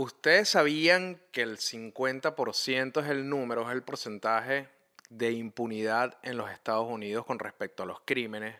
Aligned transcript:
¿Ustedes 0.00 0.48
sabían 0.48 1.20
que 1.30 1.42
el 1.42 1.58
50% 1.58 3.02
es 3.02 3.10
el 3.10 3.28
número, 3.28 3.68
es 3.68 3.74
el 3.74 3.82
porcentaje 3.82 4.66
de 5.10 5.32
impunidad 5.32 6.16
en 6.22 6.38
los 6.38 6.50
Estados 6.50 6.88
Unidos 6.88 7.26
con 7.26 7.38
respecto 7.38 7.82
a 7.82 7.86
los 7.86 8.00
crímenes? 8.06 8.56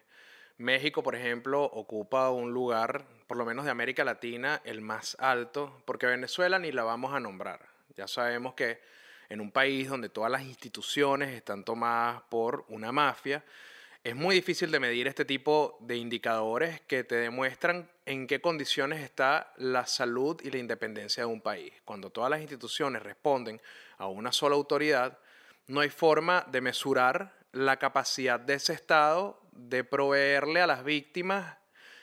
México, 0.59 1.03
por 1.03 1.15
ejemplo, 1.15 1.65
ocupa 1.65 2.29
un 2.29 2.53
lugar, 2.53 3.07
por 3.27 3.39
lo 3.39 3.47
menos 3.47 3.65
de 3.65 3.71
América 3.71 4.05
Latina, 4.05 4.61
el 4.65 4.83
más 4.83 5.16
alto, 5.19 5.80
porque 5.87 6.05
Venezuela 6.05 6.59
ni 6.59 6.73
la 6.73 6.83
vamos 6.85 7.15
a 7.15 7.21
nombrar. 7.21 7.66
Ya 7.97 8.07
sabemos 8.07 8.52
que 8.52 8.79
en 9.30 9.41
un 9.41 9.51
país 9.51 9.88
donde 9.88 10.11
todas 10.11 10.30
las 10.30 10.43
instituciones 10.43 11.30
están 11.30 11.65
tomadas 11.65 12.21
por 12.29 12.66
una 12.69 12.93
mafia, 12.93 13.43
es 14.02 14.16
muy 14.16 14.34
difícil 14.34 14.70
de 14.70 14.80
medir 14.80 15.06
este 15.09 15.27
tipo 15.27 15.77
de 15.80 15.96
indicadores 15.96 16.80
que 16.82 17.04
te 17.04 17.16
demuestran 17.16 17.90
en 18.06 18.26
qué 18.26 18.40
condiciones 18.40 19.02
está 19.02 19.52
la 19.59 19.86
salud 19.86 20.40
y 20.42 20.50
la 20.50 20.56
independencia 20.56 21.24
de 21.24 21.26
un 21.26 21.42
país. 21.42 21.73
Cuando 21.84 22.09
todas 22.09 22.30
las 22.30 22.40
instituciones 22.40 23.02
responden 23.02 23.60
a 23.98 24.07
una 24.07 24.32
sola 24.32 24.54
autoridad, 24.54 25.18
no 25.66 25.80
hay 25.80 25.90
forma 25.90 26.46
de 26.51 26.62
mesurar 26.62 27.34
la 27.52 27.79
capacidad 27.79 28.40
de 28.40 28.54
ese 28.54 28.73
Estado 28.73 29.38
de 29.52 29.84
proveerle 29.84 30.62
a 30.62 30.66
las 30.66 30.82
víctimas 30.82 31.59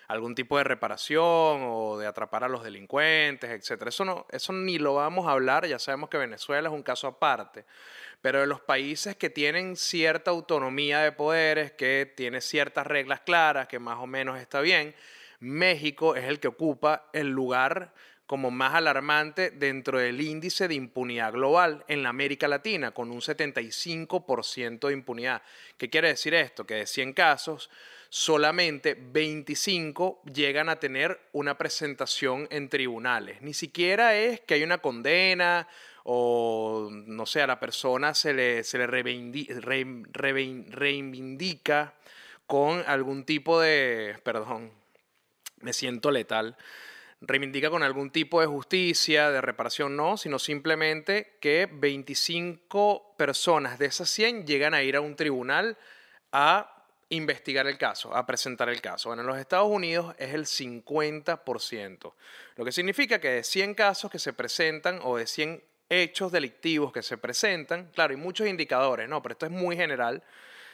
algún 0.08 0.36
tipo 0.36 0.58
de 0.58 0.64
reparación 0.64 1.64
o 1.66 1.98
de 1.98 2.06
atrapar 2.06 2.44
a 2.44 2.48
los 2.48 2.64
delincuentes, 2.64 3.50
etc. 3.50 3.88
Eso, 3.88 4.06
no, 4.06 4.28
eso 4.30 4.54
ni 4.54 4.78
lo 4.78 4.94
vamos 4.94 5.28
a 5.28 5.32
hablar, 5.32 5.66
ya 5.66 5.80
sabemos 5.80 6.09
que 6.09 6.17
Venezuela 6.17 6.70
es 6.70 6.76
un 6.76 6.84
caso 6.84 7.08
aparte 7.08 7.66
pero 8.22 8.42
de 8.42 8.48
los 8.48 8.62
países 8.62 9.16
que 9.16 9.30
tienen 9.30 9.76
cierta 9.76 10.32
autonomía 10.32 11.00
de 11.00 11.12
poderes, 11.12 11.72
que 11.72 12.12
tiene 12.16 12.42
ciertas 12.42 12.88
reglas 12.88 13.22
claras, 13.22 13.68
que 13.68 13.80
más 13.80 14.00
o 14.00 14.08
menos 14.08 14.40
está 14.40 14.62
bien, 14.62 14.96
México 15.40 16.16
es 16.16 16.26
el 16.26 16.40
que 16.40 16.48
ocupa 16.48 17.10
el 17.14 17.30
lugar 17.30 17.94
como 18.28 18.52
más 18.52 18.76
alarmante 18.76 19.52
dentro 19.52 20.00
del 20.00 20.20
índice 20.20 20.68
de 20.68 20.76
impunidad 20.76 21.32
global 21.32 21.86
en 21.88 22.04
la 22.04 22.10
América 22.10 22.50
Latina, 22.50 22.92
con 22.92 23.10
un 23.10 23.22
75% 23.22 24.88
de 24.88 24.94
impunidad. 24.94 25.42
¿Qué 25.78 25.90
quiere 25.90 26.10
decir 26.10 26.34
esto? 26.34 26.66
Que 26.66 26.76
de 26.76 26.88
100 26.88 27.14
casos, 27.14 27.70
solamente 28.10 28.98
25 29.00 30.23
llegan 30.34 30.68
a 30.68 30.78
tener 30.78 31.22
una 31.32 31.58
presentación 31.58 32.48
en 32.52 32.68
tribunales. 32.68 33.42
Ni 33.42 33.54
siquiera 33.54 34.18
es 34.18 34.42
que 34.42 34.56
hay 34.56 34.64
una 34.64 34.80
condena 34.80 35.68
o 36.10 36.88
no 36.90 37.26
sé, 37.26 37.42
a 37.42 37.48
la 37.48 37.60
persona 37.60 38.14
se 38.14 38.34
le, 38.34 38.64
se 38.64 38.78
le 38.78 38.88
reivindica 38.88 39.54
con 42.46 42.82
algún 42.88 43.26
tipo 43.26 43.60
de, 43.60 44.18
perdón, 44.24 44.72
me 45.60 45.74
siento 45.74 46.10
letal, 46.10 46.56
reivindica 47.20 47.70
con 47.70 47.84
algún 47.84 48.10
tipo 48.10 48.40
de 48.40 48.48
justicia, 48.48 49.32
de 49.32 49.42
reparación, 49.42 49.98
no, 49.98 50.16
sino 50.16 50.40
simplemente 50.40 51.36
que 51.42 51.68
25 51.70 53.16
personas 53.17 53.78
de 53.78 53.88
esas 53.88 54.10
100 54.10 54.48
llegan 54.48 54.73
a 54.73 54.84
ir 54.84 54.96
a 54.96 55.02
un 55.02 55.17
tribunal 55.17 55.78
a 56.32 56.86
investigar 57.10 57.67
el 57.67 57.78
caso, 57.78 58.16
a 58.16 58.26
presentar 58.26 58.70
el 58.70 58.80
caso. 58.80 59.10
Bueno, 59.10 59.23
en 59.23 59.28
los 59.28 59.40
Estados 59.40 59.67
Unidos 59.67 60.16
es 60.20 60.34
el 60.34 60.46
50%, 60.46 62.14
lo 62.56 62.64
que 62.64 62.72
significa 62.72 63.20
que 63.20 63.30
de 63.30 63.44
100 63.44 63.73
casos 63.73 64.10
que 64.10 64.20
se 64.20 64.32
presentan 64.32 65.02
o 65.04 65.17
de 65.17 65.28
100 65.28 65.62
hechos 65.89 66.31
delictivos 66.31 66.92
que 66.92 67.02
se 67.02 67.17
presentan, 67.17 67.89
claro, 67.93 68.11
hay 68.11 68.17
muchos 68.17 68.48
indicadores, 68.48 69.08
¿no? 69.08 69.21
Pero 69.21 69.33
esto 69.33 69.45
es 69.45 69.52
muy 69.52 69.75
general. 69.75 70.23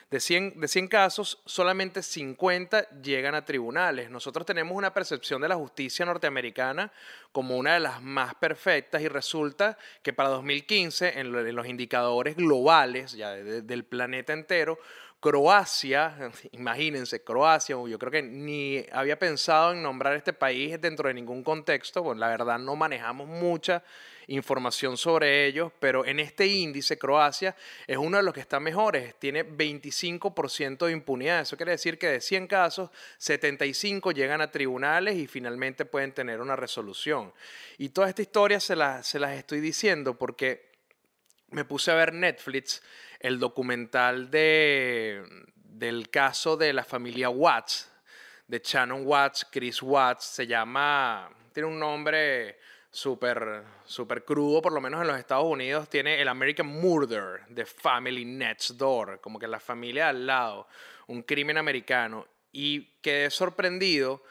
De 0.10 0.20
100, 0.20 0.60
de 0.60 0.68
100 0.68 0.88
casos, 0.90 1.42
solamente 1.46 2.04
50 2.04 3.02
llegan 3.02 3.34
a 3.34 3.46
tribunales. 3.46 4.12
Nosotros 4.12 4.46
tenemos 4.46 4.78
una 4.78 4.94
percepción 4.94 5.42
de 5.42 5.48
la 5.48 5.56
justicia 5.56 6.06
norteamericana 6.06 6.92
como 7.32 7.58
una 7.58 7.74
de 7.74 7.80
las 7.80 8.00
más 8.00 8.36
perfectas 8.36 9.02
y 9.02 9.08
resulta 9.08 9.76
que 10.04 10.14
para 10.14 10.30
2015, 10.30 11.20
en, 11.20 11.56
los 11.56 11.68
indicadores 11.68 12.36
globales 12.36 13.14
ya 13.14 13.32
del 13.32 13.86
planeta 13.86 14.34
entero, 14.34 14.78
Croacia, 15.24 16.18
imagínense, 16.52 17.24
Croacia, 17.24 17.78
yo 17.88 17.98
creo 17.98 18.12
que 18.12 18.22
ni 18.22 18.86
había 18.92 19.18
pensado 19.18 19.72
en 19.72 19.82
nombrar 19.82 20.18
este 20.18 20.34
país 20.34 20.82
dentro 20.82 21.08
de 21.08 21.14
ningún 21.14 21.46
contexto, 21.46 22.04
pues 22.04 22.18
la 22.18 22.28
verdad 22.28 22.60
no 22.60 22.76
manejamos 22.76 23.30
mucha 23.30 23.86
información 24.28 24.98
sobre 24.98 25.46
ellos, 25.46 25.72
pero 25.80 26.06
en 26.06 26.20
este 26.20 26.46
índice 26.48 26.98
Croacia 26.98 27.56
es 27.88 27.96
uno 27.96 28.18
de 28.18 28.24
los 28.24 28.34
que 28.34 28.42
está 28.42 28.60
mejores, 28.60 29.16
tiene 29.18 29.46
25% 29.46 30.88
de 30.88 30.92
impunidad, 30.92 31.40
eso 31.40 31.56
quiere 31.56 31.72
decir 31.72 31.98
que 31.98 32.08
de 32.08 32.20
100 32.20 32.48
casos, 32.48 32.90
75 33.18 34.12
llegan 34.12 34.42
a 34.42 34.52
tribunales 34.52 35.16
y 35.16 35.28
finalmente 35.28 35.86
pueden 35.86 36.12
tener 36.12 36.42
una 36.42 36.58
resolución. 36.58 37.32
Y 37.78 37.90
toda 37.90 38.10
esta 38.10 38.22
historia 38.22 38.60
se, 38.60 38.76
se 39.04 39.20
las 39.20 39.38
estoy 39.38 39.62
diciendo 39.62 40.18
porque 40.18 40.74
me 41.54 41.64
puse 41.64 41.92
a 41.92 41.96
ver 41.96 42.14
Netflix 42.14 42.82
el 43.24 43.40
documental 43.40 44.30
de, 44.30 45.24
del 45.56 46.10
caso 46.10 46.58
de 46.58 46.74
la 46.74 46.84
familia 46.84 47.30
Watts, 47.30 47.90
de 48.48 48.62
Shannon 48.64 49.08
Watts, 49.08 49.48
Chris 49.50 49.82
Watts, 49.82 50.26
se 50.26 50.46
llama, 50.46 51.32
tiene 51.54 51.70
un 51.70 51.80
nombre 51.80 52.60
súper 52.92 53.64
super 53.86 54.26
crudo, 54.26 54.62
por 54.62 54.74
lo 54.74 54.82
menos 54.82 55.02
en 55.02 55.08
los 55.08 55.18
Estados 55.18 55.46
Unidos, 55.46 55.90
tiene 55.90 56.22
el 56.22 56.28
American 56.28 56.68
Murder, 56.68 57.42
The 57.54 57.66
Family 57.66 58.26
Next 58.26 58.72
Door, 58.72 59.22
como 59.22 59.40
que 59.40 59.48
la 59.48 59.60
familia 59.60 60.10
al 60.10 60.28
lado, 60.28 60.68
un 61.08 61.24
crimen 61.24 61.58
americano. 61.58 62.28
Y 62.52 62.92
quedé 63.02 63.30
sorprendido 63.30 64.22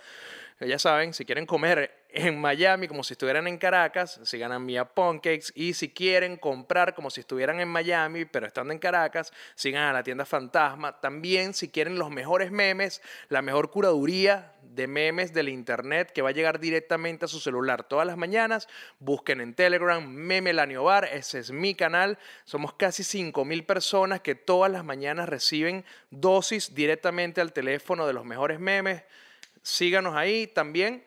Ya 0.60 0.78
saben, 0.80 1.14
si 1.14 1.26
quieren 1.26 1.46
comer 1.46 2.03
en 2.14 2.40
Miami 2.40 2.88
como 2.88 3.04
si 3.04 3.14
estuvieran 3.14 3.48
en 3.48 3.58
Caracas, 3.58 4.20
sigan 4.24 4.52
a 4.52 4.60
Mia 4.60 4.86
Pancakes 4.86 5.52
y 5.56 5.74
si 5.74 5.90
quieren 5.90 6.38
comprar 6.38 6.94
como 6.94 7.10
si 7.10 7.22
estuvieran 7.22 7.60
en 7.60 7.68
Miami 7.68 8.26
pero 8.26 8.46
estando 8.46 8.72
en 8.72 8.80
Caracas, 8.80 9.34
sigan 9.56 9.84
a 9.84 9.94
la 9.94 10.04
tienda 10.04 10.24
Fantasma. 10.24 11.00
También 11.02 11.54
si 11.56 11.70
quieren 11.70 11.98
los 11.98 12.12
mejores 12.12 12.52
memes, 12.52 13.02
la 13.30 13.42
mejor 13.42 13.72
curaduría 13.72 14.54
de 14.62 14.86
memes 14.86 15.34
del 15.34 15.50
internet 15.50 16.12
que 16.12 16.22
va 16.22 16.30
a 16.30 16.34
llegar 16.34 16.60
directamente 16.60 17.26
a 17.26 17.28
su 17.28 17.40
celular 17.40 17.84
todas 17.84 18.06
las 18.06 18.18
mañanas, 18.18 18.68
busquen 19.00 19.42
en 19.42 19.56
Telegram 19.56 20.06
Meme 20.08 20.54
Bar, 20.54 21.06
ese 21.06 21.40
es 21.40 21.52
mi 21.52 21.74
canal. 21.74 22.20
Somos 22.44 22.74
casi 22.74 23.04
5000 23.04 23.66
personas 23.66 24.22
que 24.22 24.36
todas 24.36 24.72
las 24.72 24.84
mañanas 24.84 25.28
reciben 25.28 25.84
dosis 26.12 26.76
directamente 26.76 27.42
al 27.42 27.54
teléfono 27.54 28.06
de 28.06 28.14
los 28.14 28.24
mejores 28.24 28.60
memes. 28.60 29.04
Síganos 29.64 30.16
ahí 30.16 30.48
también 30.48 31.04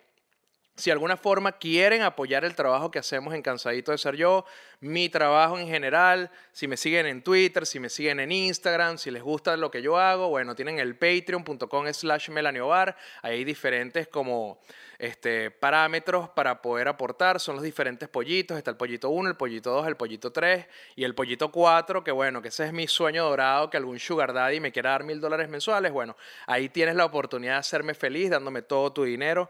si 0.76 0.90
de 0.90 0.92
alguna 0.92 1.16
forma 1.16 1.52
quieren 1.52 2.02
apoyar 2.02 2.44
el 2.44 2.54
trabajo 2.54 2.90
que 2.90 2.98
hacemos 2.98 3.34
en 3.34 3.40
Cansadito 3.40 3.92
de 3.92 3.98
Ser 3.98 4.14
Yo, 4.14 4.44
mi 4.80 5.08
trabajo 5.08 5.58
en 5.58 5.66
general, 5.66 6.30
si 6.52 6.68
me 6.68 6.76
siguen 6.76 7.06
en 7.06 7.22
Twitter, 7.22 7.64
si 7.64 7.80
me 7.80 7.88
siguen 7.88 8.20
en 8.20 8.30
Instagram, 8.30 8.98
si 8.98 9.10
les 9.10 9.22
gusta 9.22 9.56
lo 9.56 9.70
que 9.70 9.80
yo 9.80 9.98
hago, 9.98 10.28
bueno, 10.28 10.54
tienen 10.54 10.78
el 10.78 10.94
patreon.com 10.94 11.86
slash 11.92 12.28
melaniobar, 12.28 12.94
ahí 13.22 13.38
hay 13.38 13.44
diferentes 13.44 14.06
como 14.06 14.60
este, 14.98 15.50
parámetros 15.50 16.28
para 16.28 16.60
poder 16.60 16.88
aportar, 16.88 17.40
son 17.40 17.56
los 17.56 17.64
diferentes 17.64 18.08
pollitos, 18.10 18.58
está 18.58 18.70
el 18.70 18.76
pollito 18.76 19.08
1, 19.08 19.30
el 19.30 19.36
pollito 19.36 19.70
2, 19.70 19.86
el 19.86 19.96
pollito 19.96 20.30
3 20.30 20.66
y 20.94 21.04
el 21.04 21.14
pollito 21.14 21.50
4, 21.50 22.04
que 22.04 22.12
bueno, 22.12 22.42
que 22.42 22.48
ese 22.48 22.66
es 22.66 22.72
mi 22.74 22.86
sueño 22.86 23.24
dorado, 23.24 23.70
que 23.70 23.78
algún 23.78 23.98
sugar 23.98 24.34
daddy 24.34 24.60
me 24.60 24.72
quiera 24.72 24.90
dar 24.90 25.04
mil 25.04 25.20
dólares 25.20 25.48
mensuales, 25.48 25.90
bueno, 25.90 26.16
ahí 26.46 26.68
tienes 26.68 26.96
la 26.96 27.06
oportunidad 27.06 27.54
de 27.54 27.60
hacerme 27.60 27.94
feliz 27.94 28.28
dándome 28.28 28.60
todo 28.60 28.92
tu 28.92 29.04
dinero. 29.04 29.48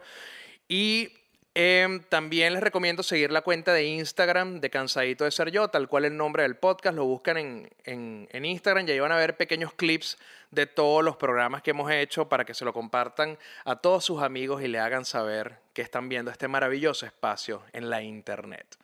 Y 0.69 1.13
em, 1.55 2.01
también 2.01 2.53
les 2.53 2.63
recomiendo 2.63 3.03
seguir 3.03 3.31
la 3.31 3.43
cuenta 3.43 3.73
de 3.73 3.85
Instagram 3.85 4.61
de 4.61 4.71
Cansadito 4.71 5.25
de 5.25 5.31
Ser 5.31 5.51
Yo, 5.51 5.69
tal 5.69 5.89
cual 5.89 6.05
el 6.05 6.17
nombre 6.17 6.43
del 6.43 6.57
podcast. 6.57 6.97
Lo 6.97 7.05
buscan 7.05 7.37
en, 7.37 7.69
en, 7.85 8.45
Instagram 8.45 8.89
y 8.89 8.93
ahí 8.93 9.01
van 9.01 9.13
a 9.13 9.17
ver 9.17 9.37
pequeños 9.37 9.73
clips 9.75 10.19
de 10.51 10.67
todos 10.67 11.05
los 11.05 11.17
programas 11.17 11.63
que 11.63 11.71
hemos 11.71 11.91
hecho 11.91 12.29
para 12.29 12.45
que 12.45 12.55
se 12.55 12.65
lo 12.65 12.73
compartan 12.73 13.39
a 13.65 13.77
todos 13.77 14.05
sus 14.05 14.23
amigos 14.23 14.63
y 14.63 14.69
le 14.69 14.79
hagan 14.79 15.05
saber 15.05 15.59
que 15.73 15.83
están 15.83 16.09
viendo 16.09 16.31
este 16.31 16.49
maravilloso 16.49 17.07
espacio 17.07 17.63
en 17.73 17.91
la 17.91 18.03
Internet. 18.03 18.77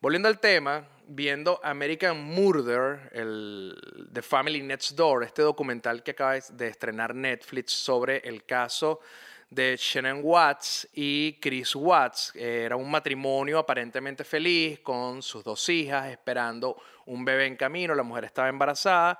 Volviendo 0.00 0.28
al 0.28 0.38
tema, 0.38 0.86
viendo 1.08 1.58
American 1.62 2.22
Murder, 2.22 3.10
el 3.12 4.08
The 4.12 4.20
Family 4.20 4.62
Next 4.62 4.92
Door, 4.92 5.24
este 5.24 5.42
documental 5.42 6.02
que 6.02 6.10
acaba 6.10 6.34
de 6.34 6.68
estrenar 6.68 7.14
Netflix 7.14 7.72
sobre 7.72 8.18
el 8.18 8.44
caso 8.44 9.00
de 9.50 9.76
Shannon 9.78 10.20
Watts 10.22 10.88
y 10.92 11.34
Chris 11.40 11.74
Watts. 11.74 12.32
Era 12.34 12.76
un 12.76 12.90
matrimonio 12.90 13.58
aparentemente 13.58 14.24
feliz 14.24 14.80
con 14.80 15.22
sus 15.22 15.44
dos 15.44 15.68
hijas 15.68 16.08
esperando 16.08 16.76
un 17.06 17.24
bebé 17.24 17.46
en 17.46 17.56
camino, 17.56 17.94
la 17.94 18.02
mujer 18.02 18.24
estaba 18.24 18.48
embarazada 18.48 19.18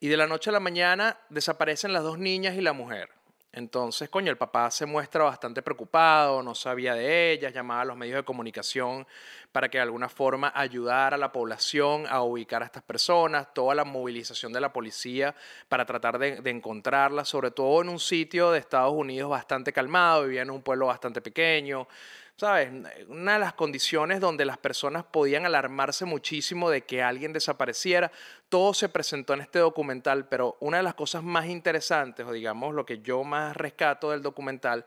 y 0.00 0.08
de 0.08 0.16
la 0.16 0.26
noche 0.26 0.50
a 0.50 0.52
la 0.52 0.60
mañana 0.60 1.16
desaparecen 1.28 1.92
las 1.92 2.02
dos 2.02 2.18
niñas 2.18 2.56
y 2.56 2.60
la 2.60 2.72
mujer. 2.72 3.17
Entonces, 3.50 4.10
coño, 4.10 4.30
el 4.30 4.36
papá 4.36 4.70
se 4.70 4.84
muestra 4.84 5.24
bastante 5.24 5.62
preocupado, 5.62 6.42
no 6.42 6.54
sabía 6.54 6.94
de 6.94 7.32
ellas, 7.32 7.52
llamaba 7.52 7.80
a 7.80 7.84
los 7.86 7.96
medios 7.96 8.16
de 8.16 8.24
comunicación 8.24 9.06
para 9.52 9.70
que 9.70 9.78
de 9.78 9.82
alguna 9.82 10.10
forma 10.10 10.52
ayudara 10.54 11.16
a 11.16 11.18
la 11.18 11.32
población 11.32 12.06
a 12.08 12.22
ubicar 12.22 12.62
a 12.62 12.66
estas 12.66 12.82
personas, 12.82 13.52
toda 13.54 13.74
la 13.74 13.84
movilización 13.84 14.52
de 14.52 14.60
la 14.60 14.72
policía 14.72 15.34
para 15.68 15.86
tratar 15.86 16.18
de, 16.18 16.42
de 16.42 16.50
encontrarlas, 16.50 17.28
sobre 17.28 17.50
todo 17.50 17.80
en 17.80 17.88
un 17.88 17.98
sitio 17.98 18.50
de 18.50 18.58
Estados 18.58 18.92
Unidos 18.92 19.30
bastante 19.30 19.72
calmado, 19.72 20.24
vivía 20.24 20.42
en 20.42 20.50
un 20.50 20.60
pueblo 20.60 20.86
bastante 20.86 21.22
pequeño, 21.22 21.88
¿sabes? 22.38 22.70
Una 23.08 23.32
de 23.34 23.38
las 23.40 23.52
condiciones 23.54 24.20
donde 24.20 24.44
las 24.44 24.58
personas 24.58 25.04
podían 25.04 25.44
alarmarse 25.44 26.04
muchísimo 26.04 26.70
de 26.70 26.82
que 26.82 27.02
alguien 27.02 27.32
desapareciera, 27.32 28.12
todo 28.48 28.72
se 28.74 28.88
presentó 28.88 29.34
en 29.34 29.40
este 29.40 29.58
documental, 29.58 30.28
pero 30.28 30.56
una 30.60 30.76
de 30.76 30.84
las 30.84 30.94
cosas 30.94 31.24
más 31.24 31.46
interesantes, 31.46 32.24
o 32.24 32.32
digamos 32.32 32.74
lo 32.74 32.86
que 32.86 33.00
yo 33.00 33.24
más 33.24 33.56
rescato 33.56 34.12
del 34.12 34.22
documental, 34.22 34.86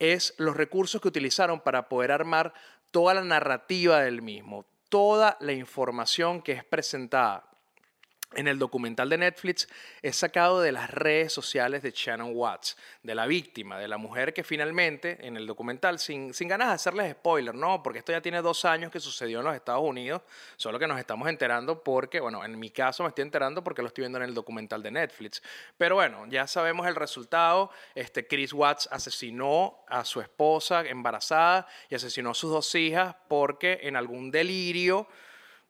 es 0.00 0.34
los 0.38 0.56
recursos 0.56 1.00
que 1.00 1.08
utilizaron 1.08 1.60
para 1.60 1.88
poder 1.88 2.10
armar 2.10 2.52
toda 2.90 3.14
la 3.14 3.22
narrativa 3.22 4.00
del 4.00 4.20
mismo, 4.20 4.66
toda 4.88 5.36
la 5.38 5.52
información 5.52 6.42
que 6.42 6.52
es 6.52 6.64
presentada 6.64 7.47
en 8.34 8.46
el 8.46 8.58
documental 8.58 9.08
de 9.08 9.18
Netflix 9.18 9.68
es 10.02 10.16
sacado 10.16 10.60
de 10.60 10.70
las 10.70 10.90
redes 10.90 11.32
sociales 11.32 11.82
de 11.82 11.92
Shannon 11.92 12.32
Watts, 12.34 12.76
de 13.02 13.14
la 13.14 13.26
víctima, 13.26 13.78
de 13.78 13.88
la 13.88 13.96
mujer 13.96 14.34
que 14.34 14.44
finalmente, 14.44 15.26
en 15.26 15.36
el 15.36 15.46
documental, 15.46 15.98
sin, 15.98 16.34
sin 16.34 16.46
ganas 16.46 16.68
de 16.68 16.74
hacerles 16.74 17.12
spoiler, 17.12 17.54
¿no? 17.54 17.82
Porque 17.82 18.00
esto 18.00 18.12
ya 18.12 18.20
tiene 18.20 18.42
dos 18.42 18.66
años 18.66 18.92
que 18.92 19.00
sucedió 19.00 19.38
en 19.38 19.46
los 19.46 19.54
Estados 19.54 19.82
Unidos, 19.82 20.22
solo 20.56 20.78
que 20.78 20.86
nos 20.86 20.98
estamos 20.98 21.28
enterando 21.28 21.82
porque, 21.82 22.20
bueno, 22.20 22.44
en 22.44 22.58
mi 22.58 22.70
caso 22.70 23.02
me 23.02 23.08
estoy 23.08 23.22
enterando 23.22 23.64
porque 23.64 23.80
lo 23.80 23.88
estoy 23.88 24.02
viendo 24.02 24.18
en 24.18 24.24
el 24.24 24.34
documental 24.34 24.82
de 24.82 24.90
Netflix. 24.90 25.42
Pero 25.78 25.94
bueno, 25.94 26.26
ya 26.28 26.46
sabemos 26.46 26.86
el 26.86 26.96
resultado. 26.96 27.70
Este, 27.94 28.26
Chris 28.26 28.52
Watts 28.52 28.88
asesinó 28.92 29.84
a 29.88 30.04
su 30.04 30.20
esposa 30.20 30.82
embarazada 30.82 31.66
y 31.88 31.94
asesinó 31.94 32.30
a 32.30 32.34
sus 32.34 32.50
dos 32.50 32.74
hijas 32.74 33.16
porque 33.26 33.80
en 33.82 33.96
algún 33.96 34.30
delirio 34.30 35.08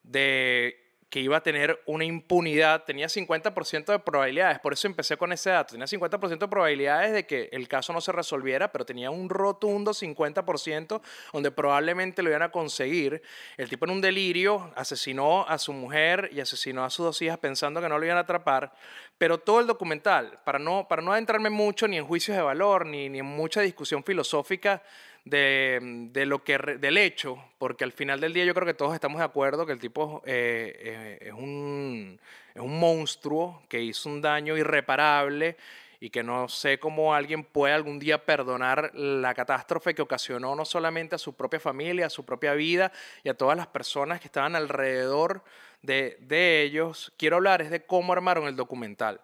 de 0.03 0.88
que 1.11 1.21
iba 1.21 1.39
a 1.39 1.43
tener 1.43 1.81
una 1.87 2.05
impunidad, 2.05 2.85
tenía 2.85 3.07
50% 3.07 3.87
de 3.87 3.99
probabilidades, 3.99 4.59
por 4.59 4.75
eso 4.75 4.87
empecé 4.87 5.17
con 5.17 5.33
ese 5.33 5.49
dato, 5.51 5.73
tenía 5.73 5.87
50% 5.87 6.39
de 6.39 6.49
probabilidades 6.49 7.13
de 7.13 7.27
que 7.27 7.49
el 7.53 7.67
caso 7.67 7.95
no 7.95 8.03
se 8.03 8.13
resolviera, 8.13 8.71
pero 8.71 8.85
tenía 8.85 9.11
un 9.11 9.31
rotundo 9.31 9.93
50% 9.93 11.01
donde 11.33 11.51
probablemente 11.51 12.23
lo 12.23 12.29
iban 12.29 12.43
a 12.43 12.51
conseguir. 12.51 13.23
El 13.57 13.71
tipo 13.71 13.87
en 13.87 13.93
un 13.93 14.01
delirio 14.03 14.71
asesinó 14.77 15.47
a 15.49 15.57
su 15.57 15.73
mujer 15.73 16.29
y 16.33 16.41
asesinó 16.41 16.85
a 16.85 16.91
sus 16.91 17.07
dos 17.07 17.23
hijas 17.23 17.39
pensando 17.39 17.81
que 17.81 17.89
no 17.89 17.99
lo 17.99 18.05
iban 18.05 18.19
a 18.19 18.21
atrapar, 18.21 18.75
pero 19.17 19.39
todo 19.39 19.61
el 19.61 19.67
documental, 19.67 20.39
para 20.45 20.59
no, 20.59 20.87
para 20.89 21.01
no 21.01 21.13
adentrarme 21.13 21.49
mucho 21.49 21.89
ni 21.89 21.97
en 21.97 22.05
juicios 22.05 22.37
de 22.37 22.43
valor, 22.43 22.85
ni, 22.85 23.09
ni 23.09 23.21
en 23.21 23.27
mucha 23.27 23.63
discusión 23.63 24.05
filosófica, 24.05 24.83
de, 25.25 26.09
de, 26.13 26.27
lo 26.27 26.43
que, 26.43 26.59
del 26.59 26.97
hecho, 26.97 27.43
porque 27.59 27.85
al 27.85 27.93
final 27.93 28.21
del 28.21 28.33
día 28.33 28.45
yo 28.45 28.55
creo 28.55 28.67
que 28.67 28.75
todos 28.75 28.95
estamos 28.95 29.19
de 29.19 29.25
acuerdo 29.25 29.67
que 29.67 29.73
el 29.73 29.79
tipo 29.79 30.23
eh, 30.27 30.77
eh, 30.81 31.19
es, 31.29 31.33
un, 31.33 32.19
es 32.55 32.61
un 32.61 32.79
monstruo 32.79 33.63
que 33.69 33.81
hizo 33.81 34.09
un 34.09 34.21
daño 34.21 34.57
irreparable 34.57 35.57
y 36.01 36.11
que 36.11 36.23
no 36.23 36.49
sé 36.49 36.79
cómo 36.79 37.15
alguien 37.15 37.45
puede 37.45 37.75
algún 37.75 37.99
día 37.99 38.25
perdonar 38.25 38.93
la 38.95 39.35
catástrofe 39.35 39.95
que 39.95 40.03
ocasionó 40.03 40.55
no 40.55 40.65
solamente 40.65 41.17
a 41.17 41.19
su 41.19 41.35
propia 41.35 41.59
familia, 41.59 42.07
a 42.07 42.11
su 42.11 42.25
propia 42.25 42.55
vida 42.55 42.93
y 43.25 43.29
a 43.29 43.35
todas 43.35 43.57
las 43.57 43.67
personas 43.67 44.21
que 44.21 44.29
estaban 44.29 44.55
alrededor 44.55 45.43
de, 45.83 46.17
de 46.21 46.63
ellos. 46.63 47.13
Quiero 47.17 47.37
hablar 47.37 47.63
es 47.63 47.71
de 47.71 47.85
cómo 47.85 48.13
armaron 48.13 48.47
el 48.47 48.57
documental. 48.57 49.21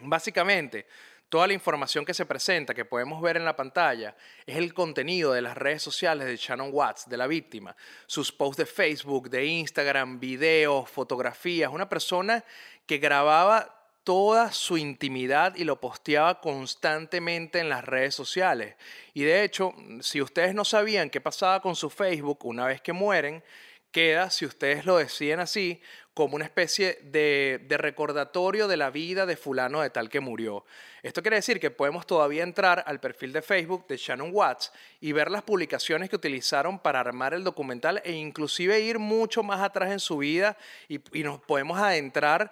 Básicamente, 0.00 0.86
Toda 1.28 1.46
la 1.46 1.52
información 1.52 2.06
que 2.06 2.14
se 2.14 2.24
presenta, 2.24 2.72
que 2.72 2.86
podemos 2.86 3.20
ver 3.20 3.36
en 3.36 3.44
la 3.44 3.54
pantalla, 3.54 4.16
es 4.46 4.56
el 4.56 4.72
contenido 4.72 5.32
de 5.32 5.42
las 5.42 5.56
redes 5.56 5.82
sociales 5.82 6.26
de 6.26 6.36
Shannon 6.36 6.70
Watts, 6.72 7.08
de 7.08 7.18
la 7.18 7.26
víctima. 7.26 7.76
Sus 8.06 8.32
posts 8.32 8.56
de 8.56 8.66
Facebook, 8.66 9.28
de 9.28 9.44
Instagram, 9.44 10.18
videos, 10.18 10.88
fotografías. 10.88 11.70
Una 11.70 11.88
persona 11.88 12.42
que 12.86 12.96
grababa 12.96 13.78
toda 14.04 14.52
su 14.52 14.78
intimidad 14.78 15.54
y 15.54 15.64
lo 15.64 15.78
posteaba 15.80 16.40
constantemente 16.40 17.58
en 17.58 17.68
las 17.68 17.84
redes 17.84 18.14
sociales. 18.14 18.76
Y 19.12 19.24
de 19.24 19.44
hecho, 19.44 19.74
si 20.00 20.22
ustedes 20.22 20.54
no 20.54 20.64
sabían 20.64 21.10
qué 21.10 21.20
pasaba 21.20 21.60
con 21.60 21.76
su 21.76 21.90
Facebook 21.90 22.46
una 22.46 22.64
vez 22.64 22.80
que 22.80 22.94
mueren, 22.94 23.44
queda, 23.90 24.30
si 24.30 24.46
ustedes 24.46 24.86
lo 24.86 24.96
deciden 24.96 25.40
así, 25.40 25.82
como 26.18 26.34
una 26.34 26.46
especie 26.46 26.98
de, 27.04 27.64
recordatorio 27.78 28.66
de 28.66 28.76
la 28.76 28.90
vida 28.90 29.24
de 29.24 29.36
fulano 29.36 29.82
de 29.82 29.90
tal 29.90 30.10
que 30.10 30.18
murió. 30.18 30.64
Esto 31.00 31.22
quiere 31.22 31.36
decir 31.36 31.60
que 31.60 31.70
podemos 31.70 32.08
todavía 32.08 32.42
entrar 32.42 32.82
al 32.88 32.98
perfil 32.98 33.32
de 33.32 33.40
Facebook 33.40 33.86
de 33.86 33.98
Shannon 33.98 34.30
Watts 34.32 34.72
y 35.00 35.12
ver 35.12 35.30
las 35.30 35.44
publicaciones 35.44 36.10
que 36.10 36.16
utilizaron 36.16 36.80
para 36.80 36.98
armar 36.98 37.34
el 37.34 37.44
documental 37.44 38.02
e 38.04 38.10
inclusive 38.14 38.80
ir 38.80 38.98
mucho 38.98 39.44
más 39.44 39.62
atrás 39.62 39.92
en 39.92 40.00
su 40.00 40.16
vida 40.18 40.56
y, 40.88 40.98
y 41.16 41.22
nos 41.22 41.38
podemos 41.38 41.78
adentrar 41.78 42.50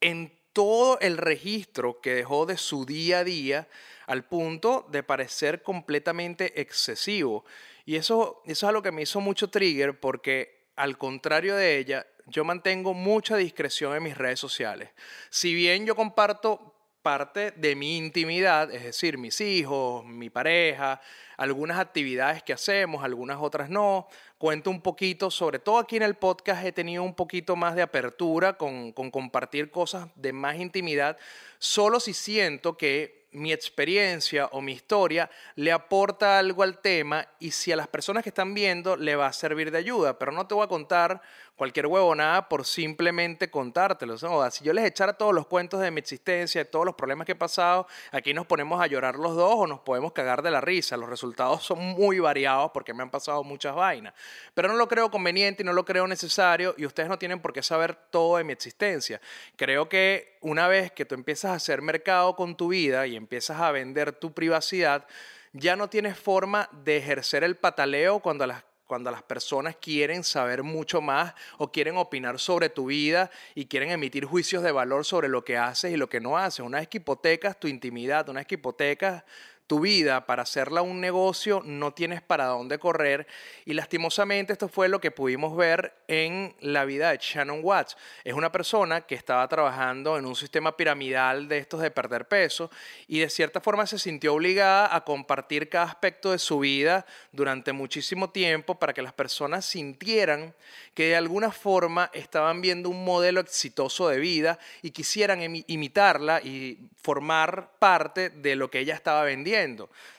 en 0.00 0.32
todo 0.54 0.98
el 1.00 1.18
registro 1.18 2.00
que 2.00 2.14
dejó 2.14 2.46
de 2.46 2.56
su 2.56 2.86
día 2.86 3.18
a 3.18 3.24
día 3.24 3.68
al 4.06 4.24
punto 4.24 4.88
de 4.90 5.02
parecer 5.02 5.62
completamente 5.62 6.58
excesivo. 6.58 7.44
Y 7.84 7.96
eso, 7.96 8.40
eso 8.46 8.66
es 8.66 8.68
algo 8.70 8.80
que 8.80 8.92
me 8.92 9.02
hizo 9.02 9.20
mucho 9.20 9.50
trigger 9.50 10.00
porque 10.00 10.59
al 10.80 10.96
contrario 10.96 11.56
de 11.56 11.76
ella, 11.76 12.06
yo 12.26 12.42
mantengo 12.42 12.94
mucha 12.94 13.36
discreción 13.36 13.94
en 13.94 14.02
mis 14.02 14.16
redes 14.16 14.40
sociales. 14.40 14.88
Si 15.28 15.52
bien 15.54 15.84
yo 15.84 15.94
comparto 15.94 16.74
parte 17.02 17.50
de 17.50 17.76
mi 17.76 17.98
intimidad, 17.98 18.72
es 18.72 18.84
decir, 18.84 19.18
mis 19.18 19.42
hijos, 19.42 20.04
mi 20.06 20.30
pareja, 20.30 21.00
algunas 21.36 21.78
actividades 21.78 22.42
que 22.42 22.54
hacemos, 22.54 23.04
algunas 23.04 23.38
otras 23.40 23.68
no. 23.68 24.08
Cuento 24.38 24.70
un 24.70 24.80
poquito, 24.80 25.30
sobre 25.30 25.58
todo 25.58 25.78
aquí 25.78 25.96
en 25.96 26.02
el 26.02 26.14
podcast 26.14 26.64
he 26.64 26.72
tenido 26.72 27.02
un 27.02 27.14
poquito 27.14 27.56
más 27.56 27.74
de 27.74 27.82
apertura 27.82 28.54
con, 28.54 28.92
compartir 28.92 29.70
cosas 29.70 30.08
de 30.14 30.32
más 30.32 30.56
intimidad, 30.56 31.18
solo 31.58 32.00
si 32.00 32.14
siento 32.14 32.78
que 32.78 33.19
mi 33.32 33.52
experiencia 33.52 34.46
o 34.52 34.60
mi 34.60 34.72
historia 34.72 35.30
le 35.54 35.72
aporta 35.72 36.38
algo 36.38 36.62
al 36.62 36.78
tema 36.78 37.26
y 37.38 37.52
si 37.52 37.70
a 37.70 37.76
las 37.76 37.88
personas 37.88 38.22
que 38.22 38.30
están 38.30 38.54
viendo 38.54 38.96
le 38.96 39.16
va 39.16 39.26
a 39.26 39.32
servir 39.32 39.70
de 39.70 39.78
ayuda, 39.78 40.18
pero 40.18 40.32
no 40.32 40.46
te 40.46 40.54
voy 40.54 40.64
a 40.64 40.68
contar 40.68 41.22
cualquier 41.60 41.88
huevonada 41.88 42.48
por 42.48 42.64
simplemente 42.64 43.50
contártelo. 43.50 44.16
¿no? 44.22 44.50
Si 44.50 44.64
yo 44.64 44.72
les 44.72 44.86
echara 44.86 45.12
todos 45.12 45.34
los 45.34 45.46
cuentos 45.46 45.78
de 45.80 45.90
mi 45.90 46.00
existencia, 46.00 46.62
de 46.62 46.64
todos 46.64 46.86
los 46.86 46.94
problemas 46.94 47.26
que 47.26 47.32
he 47.32 47.36
pasado, 47.36 47.86
aquí 48.12 48.32
nos 48.32 48.46
ponemos 48.46 48.80
a 48.80 48.86
llorar 48.86 49.16
los 49.16 49.36
dos 49.36 49.54
o 49.54 49.66
nos 49.66 49.80
podemos 49.80 50.12
cagar 50.12 50.40
de 50.40 50.50
la 50.50 50.62
risa. 50.62 50.96
Los 50.96 51.10
resultados 51.10 51.62
son 51.62 51.78
muy 51.78 52.18
variados 52.18 52.70
porque 52.72 52.94
me 52.94 53.02
han 53.02 53.10
pasado 53.10 53.44
muchas 53.44 53.74
vainas. 53.74 54.14
Pero 54.54 54.68
no 54.68 54.74
lo 54.74 54.88
creo 54.88 55.10
conveniente 55.10 55.62
y 55.62 55.66
no 55.66 55.74
lo 55.74 55.84
creo 55.84 56.06
necesario 56.06 56.74
y 56.78 56.86
ustedes 56.86 57.10
no 57.10 57.18
tienen 57.18 57.40
por 57.40 57.52
qué 57.52 57.62
saber 57.62 57.94
todo 58.08 58.38
de 58.38 58.44
mi 58.44 58.54
existencia. 58.54 59.20
Creo 59.56 59.86
que 59.86 60.38
una 60.40 60.68
vez 60.68 60.90
que 60.92 61.04
tú 61.04 61.14
empiezas 61.14 61.52
a 61.52 61.54
hacer 61.54 61.82
mercado 61.82 62.34
con 62.34 62.56
tu 62.56 62.68
vida 62.68 63.06
y 63.06 63.16
empiezas 63.16 63.60
a 63.60 63.70
vender 63.72 64.12
tu 64.12 64.32
privacidad, 64.32 65.06
ya 65.52 65.76
no 65.76 65.88
tienes 65.88 66.18
forma 66.18 66.68
de 66.84 66.96
ejercer 66.96 67.44
el 67.44 67.56
pataleo 67.56 68.20
cuando 68.20 68.46
las 68.46 68.64
cuando 68.90 69.12
las 69.12 69.22
personas 69.22 69.76
quieren 69.76 70.24
saber 70.24 70.64
mucho 70.64 71.00
más 71.00 71.32
o 71.58 71.70
quieren 71.70 71.96
opinar 71.96 72.40
sobre 72.40 72.70
tu 72.70 72.86
vida 72.86 73.30
y 73.54 73.66
quieren 73.66 73.92
emitir 73.92 74.24
juicios 74.24 74.64
de 74.64 74.72
valor 74.72 75.04
sobre 75.04 75.28
lo 75.28 75.44
que 75.44 75.56
haces 75.56 75.92
y 75.92 75.96
lo 75.96 76.08
que 76.08 76.18
no 76.18 76.36
haces. 76.36 76.66
Una 76.66 76.80
vez 76.80 76.88
que 76.88 76.96
hipotecas 76.96 77.60
tu 77.60 77.68
intimidad, 77.68 78.28
una 78.28 78.40
vez 78.40 78.48
que 78.48 78.56
hipotecas 78.56 79.22
tu 79.70 79.78
vida 79.78 80.26
para 80.26 80.42
hacerla 80.42 80.82
un 80.82 81.00
negocio, 81.00 81.62
no 81.64 81.92
tienes 81.92 82.20
para 82.20 82.46
dónde 82.46 82.80
correr. 82.80 83.28
Y 83.64 83.74
lastimosamente 83.74 84.52
esto 84.52 84.66
fue 84.66 84.88
lo 84.88 85.00
que 85.00 85.12
pudimos 85.12 85.56
ver 85.56 85.94
en 86.08 86.56
la 86.58 86.84
vida 86.84 87.12
de 87.12 87.18
Shannon 87.18 87.60
Watts. 87.62 87.96
Es 88.24 88.34
una 88.34 88.50
persona 88.50 89.02
que 89.02 89.14
estaba 89.14 89.46
trabajando 89.46 90.18
en 90.18 90.26
un 90.26 90.34
sistema 90.34 90.76
piramidal 90.76 91.46
de 91.46 91.58
estos 91.58 91.82
de 91.82 91.92
perder 91.92 92.26
peso 92.26 92.68
y 93.06 93.20
de 93.20 93.30
cierta 93.30 93.60
forma 93.60 93.86
se 93.86 94.00
sintió 94.00 94.34
obligada 94.34 94.92
a 94.92 95.04
compartir 95.04 95.68
cada 95.68 95.84
aspecto 95.84 96.32
de 96.32 96.40
su 96.40 96.58
vida 96.58 97.06
durante 97.30 97.72
muchísimo 97.72 98.30
tiempo 98.30 98.74
para 98.74 98.92
que 98.92 99.02
las 99.02 99.12
personas 99.12 99.66
sintieran 99.66 100.52
que 100.94 101.10
de 101.10 101.16
alguna 101.16 101.52
forma 101.52 102.10
estaban 102.12 102.60
viendo 102.60 102.88
un 102.88 103.04
modelo 103.04 103.38
exitoso 103.38 104.08
de 104.08 104.18
vida 104.18 104.58
y 104.82 104.90
quisieran 104.90 105.62
imitarla 105.68 106.40
y 106.42 106.90
formar 107.00 107.70
parte 107.78 108.30
de 108.30 108.56
lo 108.56 108.68
que 108.68 108.80
ella 108.80 108.96
estaba 108.96 109.22
vendiendo 109.22 109.59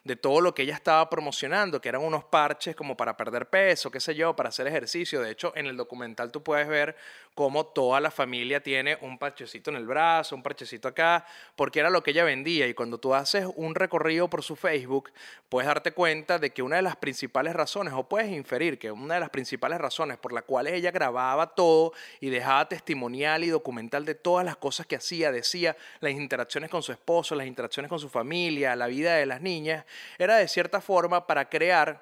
de 0.03 0.15
todo 0.15 0.41
lo 0.41 0.53
que 0.53 0.63
ella 0.63 0.75
estaba 0.75 1.10
promocionando, 1.10 1.81
que 1.81 1.89
eran 1.89 2.03
unos 2.03 2.24
parches 2.24 2.75
como 2.75 2.95
para 2.95 3.17
perder 3.17 3.50
peso, 3.50 3.89
qué 3.89 4.00
sé 4.00 4.15
yo, 4.15 4.36
para 4.36 4.50
hacer 4.50 4.67
ejercicio. 4.67 5.21
De 5.21 5.31
hecho, 5.31 5.53
en 5.55 5.65
el 5.65 5.77
documental 5.77 6.31
tú 6.31 6.43
puedes 6.43 6.67
ver 6.67 6.95
cómo 7.33 7.65
toda 7.65 8.00
la 8.00 8.12
familia 8.12 8.62
tiene 8.62 8.98
un 9.01 9.17
parchecito 9.17 9.69
en 9.71 9.77
el 9.77 9.88
brazo, 9.88 10.36
un 10.36 10.43
parchecito 10.43 10.88
acá, 10.88 11.25
porque 11.55 11.79
era 11.79 11.89
lo 11.89 12.03
que 12.03 12.12
ella 12.12 12.24
vendía. 12.24 12.67
Y 12.67 12.74
cuando 12.74 13.00
tú 13.00 13.13
haces 13.13 13.48
un 13.55 13.75
recorrido 13.75 14.29
por 14.29 14.43
su 14.43 14.55
Facebook, 14.55 15.12
puedes 15.50 15.67
darte 15.67 15.91
cuenta 15.91 16.39
de 16.39 16.51
que 16.51 16.62
una 16.62 16.75
de 16.75 16.81
las 16.81 16.95
principales 16.98 17.53
razones, 17.53 17.93
o 17.95 18.07
puedes 18.07 18.31
inferir 18.31 18.77
que 18.77 18.91
una 18.91 19.15
de 19.15 19.19
las 19.21 19.29
principales 19.29 19.79
razones 19.79 20.17
por 20.17 20.33
las 20.33 20.43
cuales 20.43 20.74
ella 20.74 20.91
grababa 20.91 21.55
todo 21.55 21.93
y 22.19 22.29
dejaba 22.29 22.67
testimonial 22.67 23.43
y 23.43 23.50
documental 23.50 24.05
de 24.05 24.15
todas 24.15 24.45
las 24.45 24.57
cosas 24.57 24.86
que 24.86 24.95
hacía, 24.95 25.31
decía, 25.31 25.75
las 26.00 26.12
interacciones 26.12 26.69
con 26.69 26.83
su 26.83 26.91
esposo, 26.91 27.36
las 27.36 27.48
interacciones 27.48 27.89
con 27.89 28.00
su 28.00 28.10
familia, 28.10 28.75
la 28.75 28.88
vida 28.88 29.15
de 29.15 29.25
las 29.32 29.42
niñas, 29.42 29.86
era 30.18 30.38
de 30.38 30.48
cierta 30.48 30.82
forma 30.82 31.26
para 31.26 31.50
crear 31.50 32.02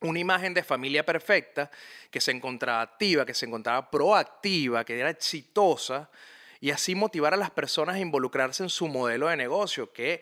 una 0.00 0.18
imagen 0.18 0.54
de 0.54 0.62
familia 0.62 1.04
perfecta 1.04 1.70
que 2.10 2.20
se 2.20 2.30
encontraba 2.30 2.82
activa, 2.82 3.24
que 3.24 3.34
se 3.34 3.46
encontraba 3.46 3.90
proactiva, 3.90 4.84
que 4.84 4.98
era 4.98 5.10
exitosa 5.10 6.10
y 6.60 6.70
así 6.70 6.94
motivar 6.94 7.34
a 7.34 7.36
las 7.36 7.50
personas 7.50 7.96
a 7.96 8.00
involucrarse 8.00 8.62
en 8.62 8.68
su 8.68 8.86
modelo 8.86 9.28
de 9.28 9.36
negocio, 9.36 9.92
que 9.92 10.20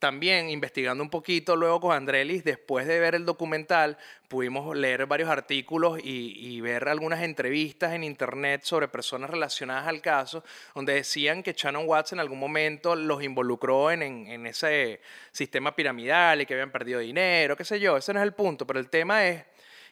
también 0.00 0.50
investigando 0.50 1.04
un 1.04 1.10
poquito 1.10 1.54
luego 1.54 1.80
con 1.80 1.94
Andrelis, 1.94 2.42
después 2.42 2.86
de 2.86 2.98
ver 2.98 3.14
el 3.14 3.26
documental, 3.26 3.98
pudimos 4.28 4.74
leer 4.74 5.06
varios 5.06 5.28
artículos 5.28 6.00
y, 6.02 6.60
ver 6.60 6.88
algunas 6.88 7.22
entrevistas 7.22 7.92
en 7.92 8.02
internet 8.02 8.62
sobre 8.64 8.88
personas 8.88 9.30
relacionadas 9.30 9.86
al 9.86 10.00
caso, 10.00 10.42
donde 10.74 10.94
decían 10.94 11.42
que 11.42 11.52
Shannon 11.52 11.86
Watts 11.86 12.12
en 12.12 12.20
algún 12.20 12.38
momento 12.38 12.96
los 12.96 13.22
involucró 13.22 13.90
en, 13.90 14.02
en 14.02 14.46
ese 14.46 15.00
sistema 15.32 15.76
piramidal 15.76 16.40
y 16.40 16.46
que 16.46 16.54
habían 16.54 16.72
perdido 16.72 17.00
dinero, 17.00 17.56
qué 17.56 17.64
sé 17.64 17.78
yo, 17.78 17.96
ese 17.96 18.12
no 18.12 18.20
es 18.20 18.24
el 18.24 18.34
punto, 18.34 18.66
pero 18.66 18.80
el 18.80 18.88
tema 18.88 19.26
es 19.26 19.44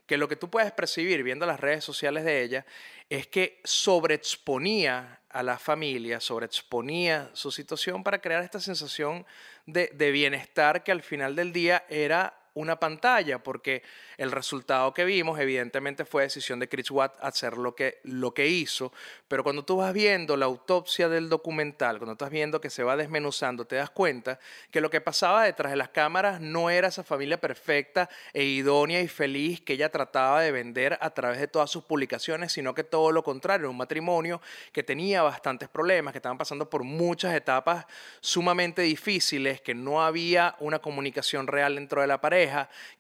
que 0.09 0.17
lo 0.17 0.27
que 0.27 0.37
tú 0.37 0.51
puedes 0.51 0.73
percibir 0.73 1.23
viendo 1.23 1.45
las 1.45 1.61
redes 1.61 1.85
sociales 1.85 2.25
de 2.25 2.43
ella 2.43 2.67
es 3.11 3.27
que 3.27 3.61
sobreexponía 3.63 5.21
a 5.29 5.43
la 5.43 5.59
familia, 5.59 6.19
sobreexponía 6.19 7.31
su 7.35 7.53
situación 7.53 8.03
para 8.03 8.21
crear 8.21 8.43
esta 8.43 8.59
sensación 8.59 9.27
de, 9.67 10.11
bienestar 10.11 10.83
que 10.83 10.93
al 10.93 11.03
final 11.03 11.37
del 11.37 11.53
día 11.53 11.85
era 11.91 12.35
una 12.59 12.79
pantalla, 12.81 13.43
porque 13.43 13.83
el 14.17 14.33
resultado 14.33 14.93
que 14.93 15.05
vimos 15.05 15.39
evidentemente 15.39 16.05
fue 16.05 16.23
decisión 16.25 16.59
de 16.59 16.69
Chris 16.69 16.91
Watt 16.91 17.15
hacer 17.21 17.57
lo 17.57 17.75
que, 17.75 18.01
lo 18.03 18.35
que 18.35 18.49
hizo, 18.49 18.93
pero 19.29 19.45
cuando 19.45 19.65
tú 19.65 19.77
vas 19.77 19.93
viendo 19.93 20.37
la 20.37 20.47
autopsia 20.47 21.09
del 21.09 21.29
documental, 21.29 21.99
cuando 21.99 22.13
estás 22.13 22.31
viendo 22.31 22.61
que 22.61 22.71
se 22.71 22.83
va 22.83 22.97
desmenuzando, 22.97 23.67
te 23.67 23.77
das 23.77 23.91
cuenta 23.91 24.41
que 24.71 24.81
lo 24.81 24.91
que 24.91 25.01
pasaba 25.01 25.45
detrás 25.45 25.71
de 25.71 25.77
las 25.77 25.91
cámaras 25.91 26.41
no 26.41 26.71
era 26.71 26.89
esa 26.89 27.05
familia 27.05 27.41
perfecta 27.41 28.09
e 28.33 28.45
idónea 28.45 29.01
y 29.01 29.09
feliz 29.09 29.61
que 29.61 29.75
ella 29.75 29.91
trataba 29.91 30.41
de 30.41 30.51
vender 30.51 30.99
a 31.01 31.11
través 31.11 31.39
de 31.39 31.47
todas 31.47 31.71
sus 31.71 31.85
publicaciones, 31.85 32.53
sino 32.53 32.75
que 32.75 32.85
todo 32.85 33.13
lo 33.13 33.23
contrario, 33.23 33.71
un 33.71 33.77
matrimonio 33.77 34.41
que 34.73 34.83
tenía 34.83 35.23
bastantes 35.23 35.69
problemas, 35.69 36.13
que 36.13 36.19
estaban 36.19 36.39
pasando 36.39 36.69
por 36.69 36.83
muchas 36.83 37.35
etapas 37.35 37.87
sumamente 38.21 38.83
difíciles, 38.83 39.61
que 39.61 39.75
no 39.75 40.03
había 40.03 40.57
una 40.59 40.81
comunicación 40.81 41.47
real 41.47 41.77
dentro 41.77 42.01
de 42.01 42.07
la 42.07 42.21
pareja, 42.21 42.48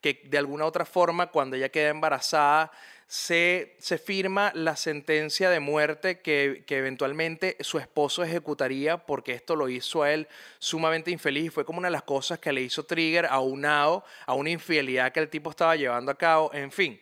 que 0.01 0.23
de 0.25 0.39
alguna 0.39 0.65
otra 0.65 0.85
forma 0.85 1.29
cuando 1.29 1.57
ella 1.57 1.69
queda 1.69 1.91
embarazada 1.91 2.71
se, 3.07 3.75
se 3.79 3.97
firma 3.97 4.53
la 4.55 4.77
sentencia 4.77 5.49
de 5.49 5.61
muerte 5.61 6.21
que, 6.21 6.65
que, 6.67 6.77
eventualmente 6.77 7.57
su 7.61 7.79
esposo 7.79 8.23
ejecutaría 8.23 8.99
porque 8.99 9.33
esto 9.33 9.57
lo 9.57 9.71
hizo 9.71 10.03
a 10.03 10.13
él 10.13 10.29
sumamente 10.59 11.11
infeliz 11.11 11.53
fue 11.53 11.65
como 11.65 11.79
una 11.79 11.89
de 11.89 11.93
las 11.93 12.03
cosas 12.03 12.39
que 12.39 12.53
le 12.53 12.61
hizo 12.61 12.85
trigger 12.85 13.27
aunado 13.27 14.05
a 14.27 14.35
una 14.35 14.51
infidelidad 14.51 15.11
que 15.11 15.21
el 15.21 15.31
tipo 15.31 15.49
estaba 15.49 15.75
llevando 15.75 16.13
a 16.13 16.17
cabo, 16.17 16.51
en 16.53 16.71
fin. 16.71 17.01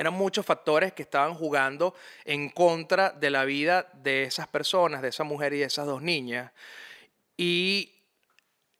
Eran 0.00 0.14
muchos 0.14 0.46
factores 0.46 0.94
que 0.94 1.02
estaban 1.02 1.34
jugando 1.34 1.94
en 2.24 2.48
contra 2.48 3.10
de 3.10 3.28
la 3.28 3.44
vida 3.44 3.86
de 3.92 4.22
esas 4.22 4.48
personas, 4.48 5.02
de 5.02 5.08
esa 5.08 5.24
mujer 5.24 5.52
y 5.52 5.58
de 5.58 5.64
esas 5.66 5.84
dos 5.84 6.00
niñas. 6.00 6.52
Y 7.36 7.99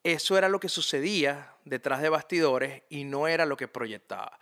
eso 0.05 0.39
era 0.39 0.49
lo 0.49 0.61
que 0.61 0.69
sucedía 0.69 1.55
detrás 1.65 2.01
de 2.03 2.09
bastidores 2.09 2.83
y 2.89 3.05
no 3.05 3.29
era 3.29 3.47
lo 3.47 3.57
que 3.57 3.69
proyectaba. 3.69 4.39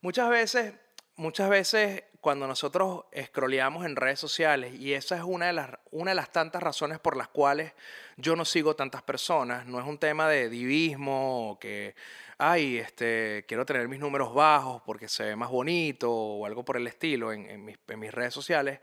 Muchas 0.00 0.30
veces, 0.30 0.74
muchas 1.16 1.48
veces 1.50 2.04
cuando 2.20 2.46
nosotros 2.46 3.04
scrolleamos 3.20 3.84
en 3.84 3.96
redes 3.96 4.20
sociales, 4.20 4.74
y 4.74 4.94
esa 4.94 5.16
es 5.16 5.22
una 5.22 5.46
de, 5.46 5.52
las, 5.54 5.70
una 5.90 6.12
de 6.12 6.14
las 6.14 6.30
tantas 6.30 6.62
razones 6.62 7.00
por 7.00 7.16
las 7.16 7.26
cuales 7.28 7.72
yo 8.16 8.36
no 8.36 8.44
sigo 8.44 8.76
tantas 8.76 9.02
personas, 9.02 9.66
no 9.66 9.80
es 9.80 9.86
un 9.86 9.98
tema 9.98 10.28
de 10.28 10.48
divismo 10.48 11.50
o 11.50 11.58
que, 11.58 11.96
ay, 12.38 12.78
este, 12.78 13.44
quiero 13.48 13.66
tener 13.66 13.88
mis 13.88 13.98
números 13.98 14.32
bajos 14.32 14.82
porque 14.86 15.08
se 15.08 15.24
ve 15.24 15.36
más 15.36 15.50
bonito 15.50 16.12
o 16.12 16.46
algo 16.46 16.64
por 16.64 16.76
el 16.76 16.86
estilo 16.86 17.32
en, 17.32 17.64
mis, 17.64 17.76
en 17.88 17.98
mis 17.98 18.12
redes 18.12 18.32
sociales, 18.32 18.78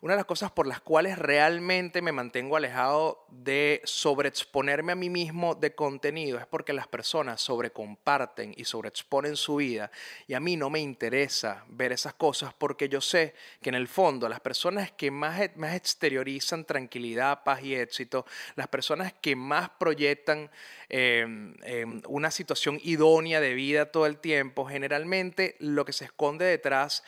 una 0.00 0.12
de 0.12 0.18
las 0.18 0.26
cosas 0.26 0.50
por 0.52 0.66
las 0.66 0.80
cuales 0.80 1.18
realmente 1.18 2.02
me 2.02 2.12
mantengo 2.12 2.56
alejado 2.56 3.26
de 3.30 3.80
sobreexponerme 3.84 4.92
a 4.92 4.96
mí 4.96 5.10
mismo 5.10 5.54
de 5.54 5.74
contenido 5.74 6.38
es 6.38 6.46
porque 6.46 6.72
las 6.72 6.86
personas 6.86 7.40
sobrecomparten 7.40 8.54
y 8.56 8.64
sobreexponen 8.64 9.36
su 9.36 9.56
vida 9.56 9.90
y 10.26 10.34
a 10.34 10.40
mí 10.40 10.56
no 10.56 10.70
me 10.70 10.80
interesa 10.80 11.64
ver 11.68 11.92
esas 11.92 12.14
cosas 12.14 12.54
porque 12.54 12.88
yo 12.88 13.00
sé 13.00 13.34
que 13.60 13.70
en 13.70 13.74
el 13.74 13.88
fondo 13.88 14.28
las 14.28 14.40
personas 14.40 14.92
que 14.92 15.10
más, 15.10 15.40
e, 15.40 15.52
más 15.56 15.74
exteriorizan 15.74 16.64
tranquilidad, 16.64 17.42
paz 17.42 17.62
y 17.62 17.74
éxito, 17.74 18.24
las 18.54 18.68
personas 18.68 19.12
que 19.12 19.34
más 19.34 19.70
proyectan 19.70 20.50
em, 20.88 21.54
em, 21.62 22.00
una 22.08 22.30
situación 22.30 22.80
idónea 22.82 23.40
de 23.40 23.54
vida 23.54 23.90
todo 23.90 24.06
el 24.06 24.18
tiempo, 24.18 24.66
generalmente 24.66 25.56
lo 25.58 25.84
que 25.84 25.92
se 25.92 26.04
esconde 26.04 26.44
detrás 26.44 27.02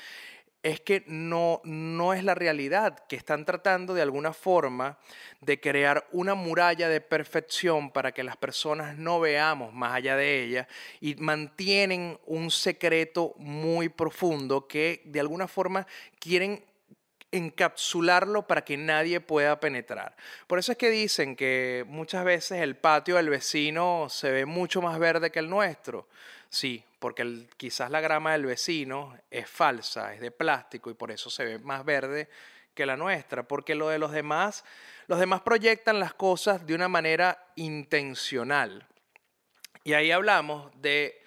es 0.63 0.81
que 0.81 1.05
no, 1.07 1.61
no 1.65 2.13
es 2.13 2.23
la 2.23 2.35
realidad, 2.35 3.07
que 3.09 3.17
están 3.17 3.45
tratando 3.45 3.95
de 3.95 4.03
alguna 4.03 4.33
forma 4.33 4.99
de 5.41 5.59
crear 5.59 6.07
una 6.13 6.35
muralla 6.35 6.89
de 6.89 7.01
perfección 7.01 7.91
para 7.91 8.13
que 8.13 8.23
las 8.23 8.37
personas 8.37 8.99
no 8.99 9.21
veamos 9.21 9.73
más 9.73 9.95
allá 9.95 10.17
de 10.17 10.45
ella 10.45 10.69
y 11.01 11.15
mantienen 11.15 12.19
un 12.27 12.51
secreto 12.51 13.35
muy 13.39 13.89
profundo 13.89 14.67
que 14.67 15.03
de 15.07 15.21
alguna 15.21 15.49
forma 15.49 15.87
quieren 16.19 16.63
encapsularlo 17.33 18.47
para 18.47 18.65
que 18.65 18.77
nadie 18.77 19.21
pueda 19.21 19.61
penetrar. 19.61 20.17
Por 20.47 20.59
eso 20.59 20.73
es 20.73 20.79
que 20.79 20.91
dicen 20.91 21.37
que 21.37 21.85
muchas 21.87 22.25
veces 22.25 22.61
el 22.61 22.77
patio 22.77 23.17
del 23.17 23.31
vecino 23.31 24.09
se 24.11 24.31
ve 24.31 24.47
mucho 24.47 24.83
más 24.83 24.99
verde 24.99 25.31
que 25.31 25.39
el 25.39 25.49
nuestro. 25.49 26.09
Sí, 26.49 26.85
porque 27.01 27.49
quizás 27.57 27.91
la 27.91 28.01
grama 28.01 28.33
del 28.33 28.47
vecino 28.47 29.19
es 29.31 29.49
falsa, 29.49 30.15
es 30.15 30.21
de 30.21 30.31
plástico 30.31 30.91
y 30.91 30.95
por 30.95 31.11
eso 31.11 31.31
se 31.31 31.45
ve 31.45 31.59
más 31.59 31.85
verde 31.85 32.29
que 32.75 32.87
la 32.87 32.97
nuestra, 32.97 33.43
porque 33.43 33.75
lo 33.75 33.89
de 33.89 33.99
los 33.99 34.13
demás, 34.13 34.65
los 35.07 35.19
demás 35.19 35.41
proyectan 35.41 35.99
las 35.99 36.15
cosas 36.15 36.65
de 36.67 36.75
una 36.75 36.89
manera 36.89 37.53
intencional. 37.57 38.87
Y 39.83 39.95
ahí 39.95 40.13
hablamos 40.13 40.71
de, 40.81 41.23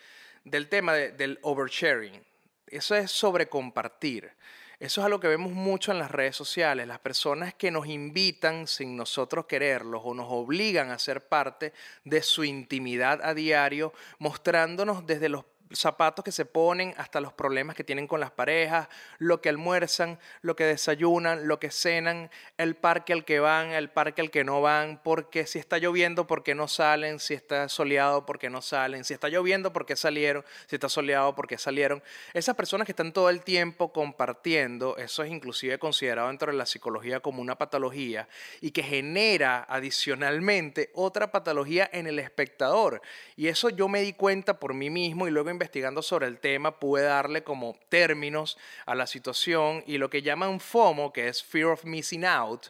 del 0.46 0.70
tema 0.70 0.94
del 0.94 1.40
oversharing. 1.42 2.24
Eso 2.68 2.96
es 2.96 3.12
sobre 3.12 3.50
compartir. 3.50 4.32
Eso 4.80 5.02
es 5.02 5.06
algo 5.06 5.20
que 5.20 5.28
vemos 5.28 5.54
mucho 5.54 5.92
en 5.92 6.00
las 6.00 6.12
redes 6.12 6.36
sociales, 6.36 6.88
las 6.88 7.00
personas 7.00 7.54
que 7.54 7.72
nos 7.72 7.88
invitan 7.88 8.68
sin 8.68 8.98
nosotros 8.98 9.46
quererlos 9.46 10.02
o 10.04 10.14
nos 10.14 10.28
obligan 10.30 10.92
a 10.92 11.00
ser 11.00 11.26
parte 11.28 11.72
de 12.04 12.22
su 12.22 12.44
intimidad 12.44 13.22
a 13.24 13.34
diario, 13.34 13.94
mostrándonos 14.20 15.06
desde 15.06 15.30
los 15.30 15.46
zapatos 15.74 16.24
que 16.24 16.32
se 16.32 16.46
ponen, 16.46 16.94
hasta 16.98 17.20
los 17.20 17.34
problemas 17.34 17.76
que 17.76 17.84
tienen 17.84 18.08
con 18.08 18.20
las 18.20 18.32
parejas, 18.32 18.88
lo 19.18 19.42
que 19.42 19.50
almuerzan, 19.50 20.20
lo 20.42 20.56
que 20.56 20.66
desayunan, 20.66 21.48
lo 21.48 21.60
que 21.60 21.72
cenan, 21.72 22.30
el 22.58 22.76
parque 22.76 23.14
al 23.14 23.26
que 23.26 23.40
van, 23.40 23.72
el 23.72 23.90
parque 23.90 24.22
al 24.22 24.32
que 24.32 24.44
no 24.44 24.62
van, 24.62 25.02
porque 25.04 25.46
si 25.46 25.60
está 25.60 25.78
lloviendo, 25.78 26.28
¿por 26.28 26.44
qué 26.44 26.56
no 26.56 26.68
salen? 26.68 27.20
Si 27.20 27.34
está 27.34 27.68
soleado, 27.70 28.26
¿por 28.26 28.40
qué 28.40 28.50
no 28.50 28.62
salen? 28.62 29.04
Si 29.04 29.14
está 29.14 29.30
lloviendo, 29.30 29.74
¿por 29.74 29.86
qué 29.86 29.96
salieron? 29.96 30.44
Si 30.68 30.76
está 30.76 30.90
soleado, 30.90 31.36
¿por 31.36 31.48
qué 31.48 31.58
salieron? 31.58 32.04
Esas 32.34 32.56
personas 32.56 32.86
que 32.86 32.92
están 32.92 33.14
todo 33.14 33.30
el 33.30 33.42
tiempo 33.42 33.92
compartiendo, 33.92 34.98
eso 34.98 35.24
es 35.24 35.32
inclusive 35.32 35.80
considerado 35.80 36.28
dentro 36.28 36.52
de 36.52 36.58
la 36.58 36.66
psicología 36.66 37.20
como 37.20 37.42
una 37.42 37.58
patología 37.58 38.28
y 38.62 38.72
que 38.72 38.84
genera 38.84 39.66
adicionalmente 39.68 40.92
otra 40.94 41.32
patología 41.32 41.90
en 41.92 42.08
el 42.08 42.20
espectador. 42.20 43.02
Y 43.36 43.48
eso 43.48 43.70
yo 43.70 43.88
me 43.88 44.02
di 44.02 44.14
cuenta 44.14 44.60
por 44.60 44.74
mí 44.74 44.90
mismo 44.90 45.28
y 45.28 45.32
luego 45.32 45.50
investigando 45.64 46.02
sobre 46.02 46.28
el 46.28 46.40
tema 46.40 46.78
pude 46.78 47.04
darle 47.04 47.46
como 47.46 47.78
términos 47.88 48.58
a 48.86 48.96
la 48.96 49.08
situación 49.08 49.82
y 49.88 49.98
lo 49.98 50.10
que 50.10 50.22
llaman 50.22 50.60
FOMO, 50.60 51.14
que 51.14 51.30
es 51.30 51.42
Fear 51.42 51.68
of 51.68 51.86
Missing 51.86 52.26
Out, 52.26 52.66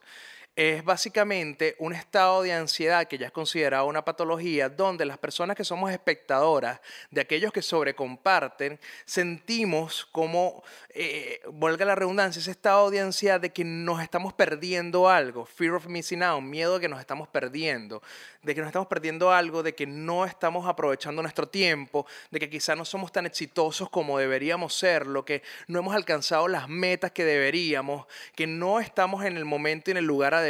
es 0.55 0.83
básicamente 0.83 1.75
un 1.79 1.93
estado 1.93 2.43
de 2.43 2.53
ansiedad 2.53 3.07
que 3.07 3.17
ya 3.17 3.25
es 3.27 3.31
considerado 3.31 3.87
una 3.87 4.05
patología 4.05 4.69
donde 4.69 5.03
las 5.03 5.17
personas 5.17 5.57
que 5.57 5.63
somos 5.63 5.91
espectadoras 5.91 6.79
de 7.09 7.21
aquellos 7.21 7.51
que 7.51 7.63
sobrecomparten 7.63 8.79
sentimos 9.05 10.05
como, 10.11 10.63
eh, 10.89 11.41
valga 11.51 11.85
la 11.85 11.95
redundancia, 11.95 12.39
ese 12.39 12.51
estado 12.51 12.91
de 12.91 12.99
ansiedad 12.99 13.41
de 13.41 13.51
que 13.51 13.63
nos 13.63 13.99
estamos 13.99 14.33
perdiendo 14.33 15.09
algo, 15.09 15.45
fear 15.45 15.73
of 15.73 15.87
missing 15.87 16.21
out, 16.21 16.43
miedo 16.43 16.75
de 16.75 16.81
que 16.81 16.89
nos 16.89 16.99
estamos 16.99 17.27
perdiendo, 17.27 18.03
de 18.43 18.53
que 18.53 18.61
nos 18.61 18.67
estamos 18.67 18.87
perdiendo 18.87 19.31
algo, 19.31 19.63
de 19.63 19.73
que 19.73 19.87
no 19.87 20.23
estamos 20.23 20.67
aprovechando 20.67 21.23
nuestro 21.23 21.47
tiempo, 21.47 22.05
de 22.29 22.39
que 22.39 22.49
quizás 22.49 22.77
no 22.77 22.85
somos 22.85 23.11
tan 23.11 23.25
exitosos 23.25 23.89
como 23.89 24.19
deberíamos 24.19 24.75
serlo, 24.75 25.25
que 25.25 25.41
no 25.67 25.79
hemos 25.79 25.95
alcanzado 25.95 26.47
las 26.47 26.69
metas 26.69 27.11
que 27.11 27.25
deberíamos, 27.25 28.05
que 28.35 28.45
no 28.45 28.79
estamos 28.79 29.25
en 29.25 29.35
el 29.37 29.45
momento 29.45 29.89
y 29.89 29.93
en 29.93 29.97
el 29.97 30.05
lugar 30.05 30.35
adecuado 30.35 30.42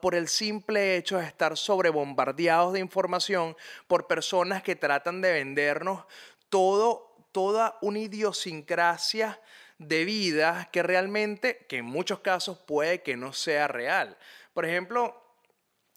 por 0.00 0.14
el 0.14 0.28
simple 0.28 0.96
hecho 0.96 1.18
de 1.18 1.26
estar 1.26 1.56
sobrebombardeados 1.56 2.72
de 2.72 2.80
información 2.80 3.56
por 3.86 4.06
personas 4.06 4.62
que 4.62 4.76
tratan 4.76 5.20
de 5.20 5.32
vendernos 5.32 6.04
todo, 6.48 7.16
toda 7.32 7.78
una 7.80 8.00
idiosincrasia 8.00 9.40
de 9.78 10.04
vida 10.04 10.68
que 10.72 10.82
realmente, 10.82 11.64
que 11.68 11.78
en 11.78 11.86
muchos 11.86 12.20
casos 12.20 12.58
puede 12.58 13.02
que 13.02 13.16
no 13.16 13.32
sea 13.32 13.66
real. 13.66 14.18
Por 14.52 14.66
ejemplo, 14.66 15.16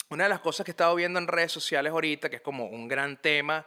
una 0.10 0.24
de 0.24 0.30
las 0.30 0.40
cosas 0.40 0.64
que 0.64 0.72
he 0.72 0.74
estado 0.74 0.96
viendo 0.96 1.20
en 1.20 1.28
redes 1.28 1.52
sociales 1.52 1.92
ahorita, 1.92 2.30
que 2.30 2.38
es 2.38 2.42
como 2.42 2.66
un 2.66 2.88
gran 2.88 3.18
tema 3.18 3.66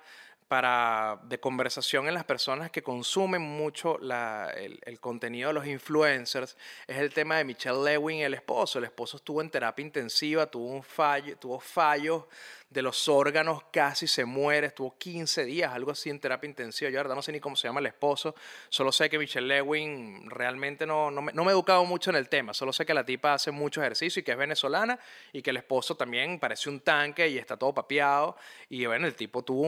para, 0.49 1.19
de 1.25 1.41
conversación 1.41 2.07
en 2.07 2.15
las 2.15 2.25
personas 2.25 2.71
que 2.71 2.83
consumen 2.83 3.43
mucho 3.43 3.99
el, 4.00 4.79
el, 4.83 5.00
contenido 5.00 5.49
de 5.49 5.55
los 5.55 5.67
influencers, 5.67 6.57
es 6.87 6.99
el 6.99 7.12
tema 7.12 7.38
de 7.38 7.45
Michelle 7.45 7.83
Lewin, 7.83 8.21
el 8.21 8.35
esposo. 8.35 8.79
El 8.79 8.85
esposo 8.85 9.17
estuvo 9.17 9.41
en 9.41 9.50
terapia 9.50 9.85
intensiva, 9.85 10.47
tuvo, 10.47 10.67
un 10.67 10.83
fallo, 10.83 11.37
tuvo 11.38 11.59
fallos 11.59 12.25
de 12.69 12.83
los 12.83 13.09
órganos, 13.09 13.62
casi 13.71 14.07
se 14.07 14.25
muere, 14.25 14.67
estuvo 14.69 14.97
15 14.99 15.45
días, 15.45 15.73
algo 15.73 15.93
así 15.93 16.11
en 16.11 16.19
terapia 16.19 16.49
intensiva. 16.49 16.91
Yo, 16.91 16.97
verdad, 16.99 17.15
no 17.15 17.23
sé 17.23 17.33
ni 17.33 17.41
cómo 17.41 17.55
se 17.55 17.69
llama 17.69 17.81
el 17.81 17.87
esposo, 17.87 18.35
solo 18.69 18.91
sé 18.91 19.09
que 19.09 19.19
Michelle 19.19 19.47
Lewin 19.47 20.29
realmente 20.29 20.85
no, 20.85 21.11
no, 21.11 21.23
me, 21.23 21.33
no 21.33 21.45
me 21.45 21.50
he 21.50 21.55
educado 21.55 21.85
mucho 21.85 22.11
en 22.11 22.17
el 22.17 22.29
tema, 22.29 22.55
solo 22.55 22.73
sé 22.73 22.85
que 22.85 22.93
la 22.93 23.05
tipa 23.05 23.35
hace 23.35 23.53
mucho 23.53 23.81
ejercicio 23.81 24.21
y 24.21 24.25
que 24.25 24.33
es 24.33 24.38
venezolana 24.38 24.99
y 25.33 25.43
que 25.43 25.50
el 25.50 25.59
esposo 25.59 25.97
también 25.97 26.41
parece 26.41 26.69
un 26.69 26.81
tanque 26.81 27.29
y 27.29 27.38
está 27.38 27.57
todo 27.57 27.73
papeado. 27.73 28.37
Y 28.69 28.85
bueno, 28.87 29.06
el 29.06 29.15
tipo 29.15 29.43
tuvo 29.43 29.63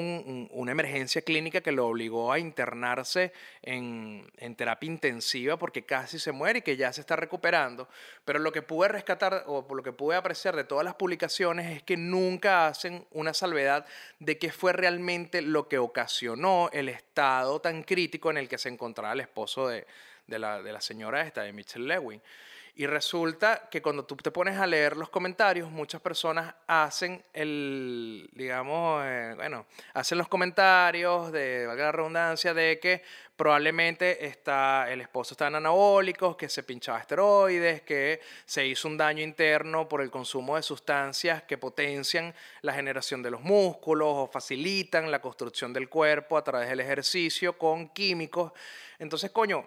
una 0.69 0.73
emergencia 0.83 1.23
clínica 1.23 1.63
que 1.63 1.73
lo 1.73 1.87
obligó 1.87 2.31
a 2.31 2.39
internarse 2.39 3.33
en, 3.63 4.31
en 4.37 4.55
terapia 4.55 4.87
intensiva 4.87 5.57
porque 5.57 5.87
casi 5.87 6.19
se 6.19 6.31
muere 6.31 6.59
y 6.59 6.63
que 6.63 6.77
ya 6.77 6.93
se 6.93 7.01
está 7.01 7.17
recuperando. 7.17 7.89
Pero 8.27 8.39
lo 8.39 8.53
que 8.53 8.61
pude 8.61 8.89
rescatar 8.89 9.45
o 9.47 9.67
lo 9.75 9.83
que 9.83 9.93
pude 9.93 10.17
apreciar 10.17 10.55
de 10.55 10.65
todas 10.65 10.85
las 10.85 10.95
publicaciones 10.95 11.75
es 11.75 11.83
que 11.83 11.97
nunca 11.97 12.67
hace 12.67 13.07
una 13.13 13.33
salvedad 13.33 13.87
de 14.19 14.37
qué 14.37 14.53
fue 14.53 14.75
realmente 14.75 15.41
lo 15.41 15.69
que 15.69 15.79
ocasionó 15.79 16.69
el 16.75 16.91
estado 16.91 17.61
tan 17.61 17.83
crítico 17.83 18.31
en 18.31 18.37
el 18.37 18.47
que 18.47 18.59
se 18.59 18.69
encontraba 18.69 19.15
el 19.15 19.21
esposo 19.21 19.69
de, 19.69 19.87
la, 20.27 20.63
de 20.63 20.73
la 20.73 20.83
señora 20.83 21.23
esta, 21.23 21.45
de 21.45 21.55
Mitchell 21.55 21.89
Lewin. 21.89 22.21
Y 22.79 22.87
resulta 22.87 23.69
que 23.69 23.83
cuando 23.83 24.05
tú 24.05 24.15
te 24.15 24.31
pones 24.31 24.57
a 24.57 24.65
leer 24.65 24.97
los 24.97 25.09
comentarios, 25.09 25.69
muchas 25.69 26.01
personas 26.01 26.55
hacen 26.69 27.25
el, 27.33 28.31
digamos, 28.35 29.03
eh, 29.05 29.33
bueno, 29.35 29.67
hacen 29.95 30.17
los 30.17 30.29
comentarios 30.29 31.33
de, 31.33 31.67
valga 31.67 31.87
la 31.87 31.93
redundancia, 31.93 32.55
de 32.55 32.79
que 32.79 33.03
probablemente 33.35 34.25
está, 34.25 34.89
el 34.93 35.01
esposo 35.01 35.35
está 35.35 35.49
en 35.49 35.57
anabólicos, 35.57 36.37
que 36.37 36.49
se 36.49 36.63
pinchaba 36.63 37.01
esteroides, 37.01 37.83
que 37.83 38.21
se 38.45 38.65
hizo 38.65 38.87
un 38.87 38.97
daño 38.97 39.25
interno 39.25 39.89
por 39.89 40.01
el 40.01 40.13
consumo 40.13 40.55
de 40.55 40.63
sustancias 40.63 41.43
que 41.43 41.59
potencian 41.59 42.33
la 42.63 42.75
generación 42.75 43.25
de 43.25 43.33
los 43.33 43.41
músculos 43.41 44.09
o 44.09 44.29
facilitan 44.29 45.11
la 45.11 45.21
construcción 45.21 45.73
del 45.73 45.89
cuerpo 45.89 46.37
a 46.37 46.45
través 46.45 46.69
del 46.69 46.79
ejercicio 46.79 47.59
con 47.59 47.89
químicos. 47.89 48.53
Entonces, 49.01 49.33
coño, 49.33 49.67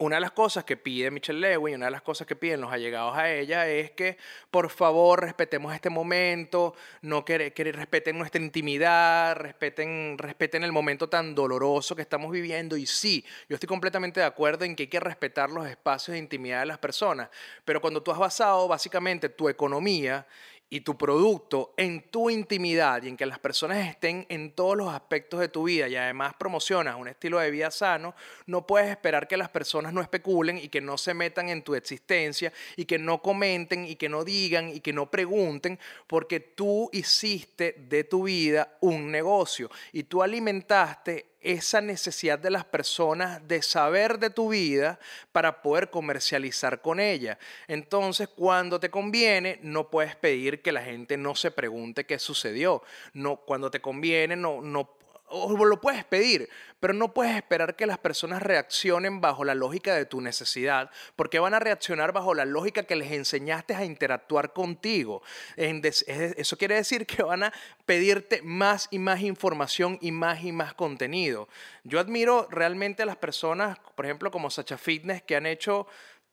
una 0.00 0.16
de 0.16 0.20
las 0.20 0.30
cosas 0.30 0.64
que 0.64 0.78
pide 0.78 1.10
Michelle 1.10 1.38
Lewin, 1.40 1.74
una 1.74 1.86
de 1.86 1.90
las 1.90 2.00
cosas 2.00 2.26
que 2.26 2.34
piden 2.34 2.62
los 2.62 2.72
allegados 2.72 3.16
a 3.18 3.30
ella 3.30 3.68
es 3.68 3.90
que 3.90 4.16
por 4.50 4.70
favor 4.70 5.20
respetemos 5.20 5.74
este 5.74 5.90
momento, 5.90 6.74
no 7.02 7.22
que, 7.22 7.52
respeten 7.54 8.16
nuestra 8.16 8.40
intimidad, 8.40 9.36
respeten, 9.36 10.16
respeten 10.16 10.64
el 10.64 10.72
momento 10.72 11.10
tan 11.10 11.34
doloroso 11.34 11.94
que 11.94 12.00
estamos 12.00 12.32
viviendo. 12.32 12.78
Y 12.78 12.86
sí, 12.86 13.26
yo 13.46 13.56
estoy 13.56 13.66
completamente 13.66 14.20
de 14.20 14.26
acuerdo 14.26 14.64
en 14.64 14.74
que 14.74 14.84
hay 14.84 14.88
que 14.88 15.00
respetar 15.00 15.50
los 15.50 15.66
espacios 15.66 16.14
de 16.14 16.18
intimidad 16.18 16.60
de 16.60 16.66
las 16.66 16.78
personas, 16.78 17.28
pero 17.66 17.82
cuando 17.82 18.02
tú 18.02 18.10
has 18.10 18.18
basado 18.18 18.68
básicamente 18.68 19.28
tu 19.28 19.50
economía 19.50 20.26
y 20.72 20.82
tu 20.82 20.96
producto 20.96 21.74
en 21.76 22.10
tu 22.10 22.30
intimidad 22.30 23.02
y 23.02 23.08
en 23.08 23.16
que 23.16 23.26
las 23.26 23.40
personas 23.40 23.88
estén 23.88 24.24
en 24.28 24.52
todos 24.52 24.76
los 24.76 24.94
aspectos 24.94 25.40
de 25.40 25.48
tu 25.48 25.64
vida 25.64 25.88
y 25.88 25.96
además 25.96 26.34
promocionas 26.38 26.94
un 26.96 27.08
estilo 27.08 27.40
de 27.40 27.50
vida 27.50 27.72
sano, 27.72 28.14
no 28.46 28.64
puedes 28.66 28.88
esperar 28.88 29.26
que 29.26 29.36
las 29.36 29.48
personas 29.48 29.92
no 29.92 30.00
especulen 30.00 30.58
y 30.58 30.68
que 30.68 30.80
no 30.80 30.96
se 30.96 31.12
metan 31.12 31.48
en 31.48 31.62
tu 31.62 31.74
existencia 31.74 32.52
y 32.76 32.84
que 32.84 33.00
no 33.00 33.20
comenten 33.20 33.84
y 33.84 33.96
que 33.96 34.08
no 34.08 34.24
digan 34.24 34.68
y 34.68 34.78
que 34.78 34.92
no 34.92 35.10
pregunten 35.10 35.78
porque 36.06 36.38
tú 36.38 36.88
hiciste 36.92 37.74
de 37.88 38.04
tu 38.04 38.22
vida 38.22 38.76
un 38.80 39.10
negocio 39.10 39.68
y 39.92 40.04
tú 40.04 40.22
alimentaste 40.22 41.29
esa 41.40 41.80
necesidad 41.80 42.38
de 42.38 42.50
las 42.50 42.64
personas 42.64 43.46
de 43.48 43.62
saber 43.62 44.18
de 44.18 44.30
tu 44.30 44.50
vida 44.50 44.98
para 45.32 45.62
poder 45.62 45.90
comercializar 45.90 46.80
con 46.80 47.00
ella. 47.00 47.38
Entonces, 47.68 48.28
cuando 48.28 48.78
te 48.78 48.90
conviene, 48.90 49.58
no 49.62 49.88
puedes 49.90 50.16
pedir 50.16 50.62
que 50.62 50.72
la 50.72 50.82
gente 50.82 51.16
no 51.16 51.34
se 51.34 51.50
pregunte 51.50 52.04
qué 52.04 52.18
sucedió. 52.18 52.82
No, 53.14 53.36
cuando 53.36 53.70
te 53.70 53.80
conviene, 53.80 54.36
no, 54.36 54.60
no 54.60 54.99
o 55.30 55.64
lo 55.64 55.80
puedes 55.80 56.04
pedir, 56.04 56.48
pero 56.80 56.92
no 56.92 57.12
puedes 57.12 57.36
esperar 57.36 57.76
que 57.76 57.86
las 57.86 57.98
personas 57.98 58.42
reaccionen 58.42 59.20
bajo 59.20 59.44
la 59.44 59.54
lógica 59.54 59.94
de 59.94 60.06
tu 60.06 60.20
necesidad, 60.20 60.90
porque 61.16 61.38
van 61.38 61.54
a 61.54 61.60
reaccionar 61.60 62.12
bajo 62.12 62.34
la 62.34 62.44
lógica 62.44 62.84
que 62.84 62.96
les 62.96 63.12
enseñaste 63.12 63.74
a 63.74 63.84
interactuar 63.84 64.52
contigo. 64.52 65.22
Eso 65.56 66.56
quiere 66.56 66.76
decir 66.76 67.06
que 67.06 67.22
van 67.22 67.44
a 67.44 67.52
pedirte 67.86 68.42
más 68.42 68.88
y 68.90 68.98
más 68.98 69.20
información 69.20 69.98
y 70.00 70.12
más 70.12 70.42
y 70.42 70.52
más 70.52 70.74
contenido. 70.74 71.48
Yo 71.84 72.00
admiro 72.00 72.48
realmente 72.50 73.02
a 73.02 73.06
las 73.06 73.16
personas, 73.16 73.78
por 73.94 74.06
ejemplo, 74.06 74.30
como 74.30 74.50
Sacha 74.50 74.78
Fitness, 74.78 75.22
que 75.22 75.36
han 75.36 75.46
hecho 75.46 75.86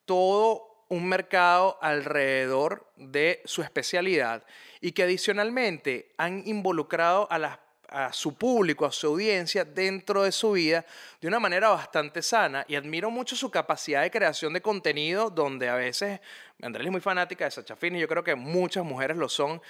todo 0.05 0.85
un 0.89 1.05
mercado 1.09 1.77
alrededor 1.81 2.89
de 2.95 3.41
su 3.43 3.61
especialidad 3.61 4.45
y 4.79 4.93
que 4.93 5.03
adicionalmente 5.03 6.13
han 6.17 6.47
involucrado 6.47 7.27
a 7.29 7.37
las 7.37 7.59
a 7.89 8.11
su 8.11 8.35
público, 8.35 8.85
a 8.85 8.91
su 8.91 9.07
audiencia 9.07 9.63
dentro 9.65 10.23
de 10.23 10.31
su 10.31 10.51
vida 10.51 10.85
de 11.21 11.27
una 11.27 11.39
manera 11.39 11.69
bastante 11.69 12.21
sana. 12.21 12.65
Y 12.67 12.75
admiro 12.75 13.09
mucho 13.09 13.35
su 13.35 13.49
capacidad 13.49 14.01
de 14.01 14.11
creación 14.11 14.53
de 14.53 14.61
contenido 14.61 15.29
donde 15.29 15.69
a 15.69 15.75
veces 15.75 16.19
Andrés 16.61 16.87
es 16.87 16.91
muy 16.91 17.01
fanática 17.01 17.45
de 17.45 17.51
Sacha 17.51 17.75
Fitness, 17.75 18.01
yo 18.01 18.07
creo 18.07 18.23
que 18.23 18.33
muchas 18.33 18.83
mujeres 18.83 19.15
lo 19.15 19.29
son, 19.29 19.61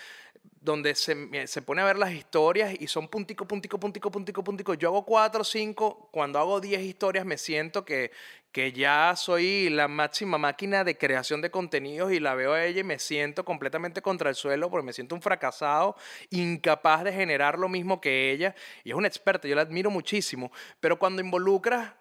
donde 0.61 0.95
se, 0.95 1.47
se, 1.47 1.61
pone 1.61 1.81
a 1.81 1.85
ver 1.85 1.97
las 1.97 2.13
historias 2.13 2.73
y 2.79 2.87
son 2.87 3.09
puntico, 3.09 3.45
puntico, 3.45 3.77
puntico, 3.77 4.09
puntico, 4.09 4.43
puntico. 4.43 4.73
Yo 4.73 4.89
hago 4.89 5.05
cuatro 5.05 5.43
cinco, 5.43 6.09
cuando 6.11 6.39
hago 6.39 6.61
diez 6.61 6.81
historias 6.81 7.25
me 7.25 7.37
siento 7.37 7.83
que, 7.83 8.11
que 8.53 8.71
ya 8.71 9.13
soy 9.17 9.69
la 9.69 9.89
máxima 9.89 10.37
máquina 10.37 10.85
de 10.85 10.97
creación 10.97 11.41
de 11.41 11.51
contenidos 11.51 12.13
y 12.13 12.21
la 12.21 12.35
veo 12.35 12.53
a 12.53 12.63
ella 12.63 12.79
y 12.79 12.85
me 12.85 12.99
siento 12.99 13.43
completamente 13.43 14.01
contra 14.01 14.29
el 14.29 14.35
suelo 14.35 14.69
porque 14.69 14.85
me 14.85 14.93
siento 14.93 15.13
un 15.13 15.21
fracasado, 15.21 15.97
incapaz 16.29 17.03
de 17.03 17.11
generar 17.11 17.59
lo 17.59 17.67
mismo 17.67 17.99
que 17.99 18.31
ella. 18.31 18.55
Y 18.85 18.91
es 18.91 18.95
una 18.95 19.07
experta, 19.07 19.47
yo 19.47 19.55
la 19.55 19.63
admiro 19.63 19.89
muchísimo, 19.91 20.51
pero 20.79 20.97
cuando 20.97 21.21
involucras 21.21 21.91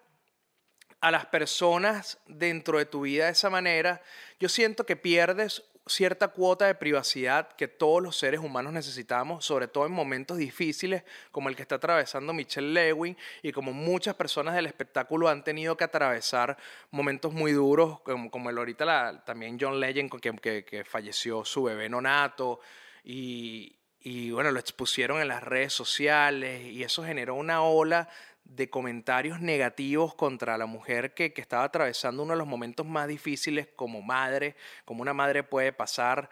a 1.01 1.11
las 1.11 1.25
personas 1.27 2.17
dentro 2.27 2.77
de 2.77 2.85
tu 2.85 3.01
vida 3.01 3.25
de 3.25 3.31
esa 3.31 3.49
manera, 3.49 4.01
yo 4.39 4.49
siento 4.49 4.85
que 4.85 4.95
pierdes 4.95 5.63
cierta 5.89 6.29
cuota 6.29 6.65
de 6.65 6.75
privacidad 6.75 7.49
que 7.53 7.67
todos 7.67 8.01
los 8.01 8.17
seres 8.17 8.39
humanos 8.39 8.73
necesitamos, 8.73 9.45
sobre 9.45 9.67
todo 9.67 9.85
en 9.85 9.91
momentos 9.91 10.37
difíciles 10.37 11.03
como 11.31 11.49
el 11.49 11.55
que 11.55 11.61
está 11.61 11.75
atravesando 11.75 12.33
Michelle 12.33 12.73
Lewin 12.73 13.17
y 13.41 13.51
como 13.51 13.73
muchas 13.73 14.15
personas 14.15 14.55
del 14.55 14.65
espectáculo 14.65 15.29
han 15.29 15.43
tenido 15.43 15.77
que 15.77 15.83
atravesar 15.83 16.57
momentos 16.91 17.33
muy 17.33 17.51
duros, 17.51 17.99
como, 18.01 18.49
el 18.49 18.57
ahorita 18.57 18.85
la, 18.85 19.23
también 19.25 19.57
John 19.59 19.79
Legend, 19.79 20.11
que, 20.19 20.63
que, 20.65 20.83
falleció 20.83 21.45
su 21.45 21.63
bebé 21.63 21.89
nonato 21.89 22.59
y, 23.03 23.75
y 24.01 24.31
bueno, 24.31 24.51
lo 24.51 24.59
expusieron 24.59 25.21
en 25.21 25.27
las 25.27 25.43
redes 25.43 25.73
sociales 25.73 26.65
y 26.65 26.83
eso 26.83 27.03
generó 27.03 27.35
una 27.35 27.61
ola 27.61 28.09
de 28.49 28.69
comentarios 28.69 29.41
negativos 29.41 30.15
contra 30.15 30.57
la 30.57 30.65
mujer 30.65 31.13
que, 31.13 31.33
estaba 31.35 31.63
atravesando 31.63 32.23
uno 32.23 32.33
de 32.33 32.39
los 32.39 32.47
momentos 32.47 32.85
más 32.85 33.07
difíciles 33.07 33.67
como 33.75 34.01
madre, 34.01 34.55
como 34.85 35.01
una 35.01 35.13
madre 35.13 35.43
puede 35.43 35.73
pasar, 35.73 36.29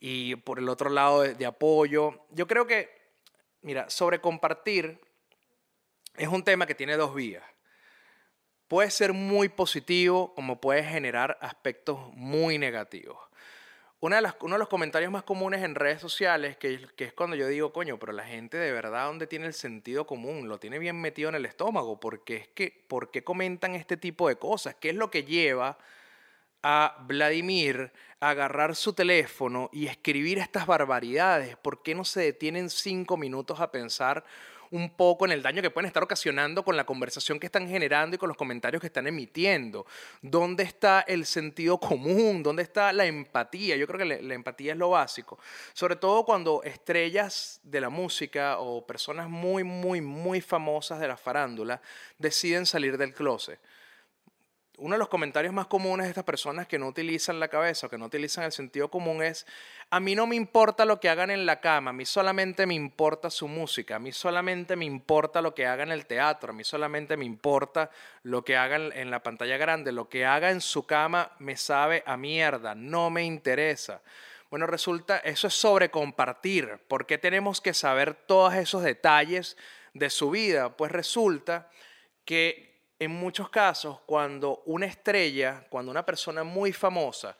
y 0.00 0.36
por 0.36 0.58
el 0.58 0.68
otro 0.68 0.90
lado 0.90 1.22
de, 1.22 1.46
apoyo. 1.46 2.26
Yo 2.30 2.46
creo 2.46 2.66
que, 2.66 2.90
mira, 3.62 3.88
sobre 3.88 4.20
compartir 4.20 5.00
es 6.16 6.28
un 6.28 6.42
tema 6.42 6.66
que 6.66 6.74
tiene 6.74 6.96
dos 6.96 7.14
vías. 7.14 7.44
Puede 8.66 8.90
ser 8.90 9.12
muy 9.12 9.48
positivo 9.48 10.34
como 10.34 10.60
puede 10.60 10.82
generar 10.82 11.38
aspectos 11.40 11.98
muy 12.14 12.58
negativos 12.58 13.18
de 14.10 14.22
las, 14.22 14.34
uno 14.40 14.56
de 14.56 14.58
los 14.58 14.68
comentarios 14.68 15.12
más 15.12 15.22
comunes 15.22 15.62
en 15.62 15.74
redes 15.76 16.00
sociales, 16.00 16.56
que, 16.56 16.88
que, 16.96 17.04
es 17.04 17.12
cuando 17.12 17.36
yo 17.36 17.46
digo, 17.46 17.72
coño, 17.72 17.98
pero 17.98 18.12
la 18.12 18.24
gente 18.24 18.56
de 18.56 18.72
verdad, 18.72 19.06
¿dónde 19.06 19.28
tiene 19.28 19.46
el 19.46 19.54
sentido 19.54 20.06
común? 20.06 20.48
Lo 20.48 20.58
tiene 20.58 20.78
bien 20.78 21.00
metido 21.00 21.28
en 21.28 21.36
el 21.36 21.46
estómago, 21.46 22.00
porque 22.00 22.36
es 22.36 22.48
que, 22.48 22.84
¿por 22.88 23.10
qué 23.10 23.22
comentan 23.22 23.74
este 23.74 23.96
tipo 23.96 24.28
de 24.28 24.36
cosas? 24.36 24.74
¿Qué 24.74 24.90
es 24.90 24.96
lo 24.96 25.10
que 25.10 25.22
lleva 25.22 25.78
a 26.64 26.96
Vladimir 27.06 27.92
a 28.18 28.30
agarrar 28.30 28.74
su 28.74 28.92
teléfono 28.92 29.70
y 29.72 29.86
escribir 29.86 30.38
estas 30.38 30.66
barbaridades? 30.66 31.56
¿Por 31.56 31.82
qué 31.82 31.94
no 31.94 32.04
se 32.04 32.22
detienen 32.22 32.70
cinco 32.70 33.16
minutos 33.16 33.60
a 33.60 33.70
pensar 33.70 34.24
un 34.72 34.90
poco 34.90 35.26
en 35.26 35.32
el 35.32 35.42
daño 35.42 35.62
que 35.62 35.70
pueden 35.70 35.86
estar 35.86 36.02
ocasionando 36.02 36.64
con 36.64 36.76
la 36.76 36.84
conversación 36.84 37.38
que 37.38 37.46
están 37.46 37.68
generando 37.68 38.16
y 38.16 38.18
con 38.18 38.28
los 38.28 38.36
comentarios 38.36 38.80
que 38.80 38.86
están 38.86 39.06
emitiendo. 39.06 39.86
¿Dónde 40.22 40.64
está 40.64 41.02
el 41.02 41.26
sentido 41.26 41.78
común? 41.78 42.42
¿Dónde 42.42 42.62
está 42.62 42.92
la 42.92 43.04
empatía? 43.04 43.76
Yo 43.76 43.86
creo 43.86 43.98
que 43.98 44.22
la, 44.22 44.34
empatía 44.34 44.72
es 44.72 44.78
lo 44.78 44.90
básico. 44.90 45.38
Sobre 45.74 45.96
todo 45.96 46.24
cuando 46.24 46.62
estrellas 46.62 47.60
de 47.62 47.80
la 47.82 47.90
música 47.90 48.58
o 48.58 48.86
personas 48.86 49.28
muy, 49.28 49.62
muy, 49.62 50.00
muy 50.00 50.40
famosas 50.40 50.98
de 51.00 51.08
la 51.08 51.18
farándula 51.18 51.82
deciden 52.18 52.64
salir 52.64 52.96
del 52.96 53.12
closet 53.12 53.60
uno 54.82 54.96
de 54.96 54.98
los 54.98 55.08
comentarios 55.08 55.54
más 55.54 55.68
comunes 55.68 56.06
de 56.06 56.10
estas 56.10 56.24
personas 56.24 56.66
que 56.66 56.76
no 56.76 56.88
utilizan 56.88 57.38
la 57.38 57.46
cabeza 57.46 57.86
o 57.86 57.90
que 57.90 57.98
no 57.98 58.06
utilizan 58.06 58.42
el 58.42 58.50
sentido 58.50 58.90
común 58.90 59.22
es, 59.22 59.46
a 59.90 60.00
mí 60.00 60.16
no 60.16 60.26
me 60.26 60.34
importa 60.34 60.84
lo 60.84 60.98
que 60.98 61.08
hagan 61.08 61.30
en 61.30 61.46
la 61.46 61.60
cama, 61.60 61.90
a 61.90 61.92
mí 61.92 62.04
solamente 62.04 62.66
me 62.66 62.74
importa 62.74 63.30
su 63.30 63.46
música, 63.46 63.96
a 63.96 63.98
mí 64.00 64.10
solamente 64.10 64.74
me 64.74 64.84
importa 64.84 65.40
lo 65.40 65.54
que 65.54 65.66
hagan 65.66 65.88
en 65.88 65.94
el 65.94 66.06
teatro, 66.06 66.50
a 66.50 66.52
mí 66.52 66.64
solamente 66.64 67.16
me 67.16 67.24
importa 67.24 67.90
lo 68.24 68.44
que 68.44 68.56
hagan 68.56 68.90
en 68.92 69.12
la 69.12 69.22
pantalla 69.22 69.56
grande, 69.56 69.92
lo 69.92 70.08
que 70.08 70.26
haga 70.26 70.50
en 70.50 70.60
su 70.60 70.84
cama 70.84 71.30
me 71.38 71.56
sabe 71.56 72.02
a 72.04 72.16
mierda, 72.16 72.74
no 72.74 73.08
me 73.08 73.22
interesa. 73.22 74.02
Bueno, 74.50 74.66
resulta, 74.66 75.18
eso 75.18 75.46
es 75.46 75.54
sobre 75.54 75.90
compartir. 75.90 76.80
¿Por 76.88 77.06
qué 77.06 77.18
tenemos 77.18 77.60
que 77.60 77.72
saber 77.72 78.14
todos 78.14 78.54
esos 78.54 78.82
detalles 78.82 79.56
de 79.94 80.10
su 80.10 80.30
vida? 80.30 80.76
Pues 80.76 80.90
resulta 80.90 81.70
que 82.24 82.71
en 83.02 83.10
muchos 83.10 83.50
casos, 83.50 83.98
cuando 84.06 84.62
una 84.66 84.86
estrella, 84.86 85.66
cuando 85.68 85.90
una 85.90 86.04
persona 86.04 86.44
muy 86.44 86.72
famosa 86.72 87.36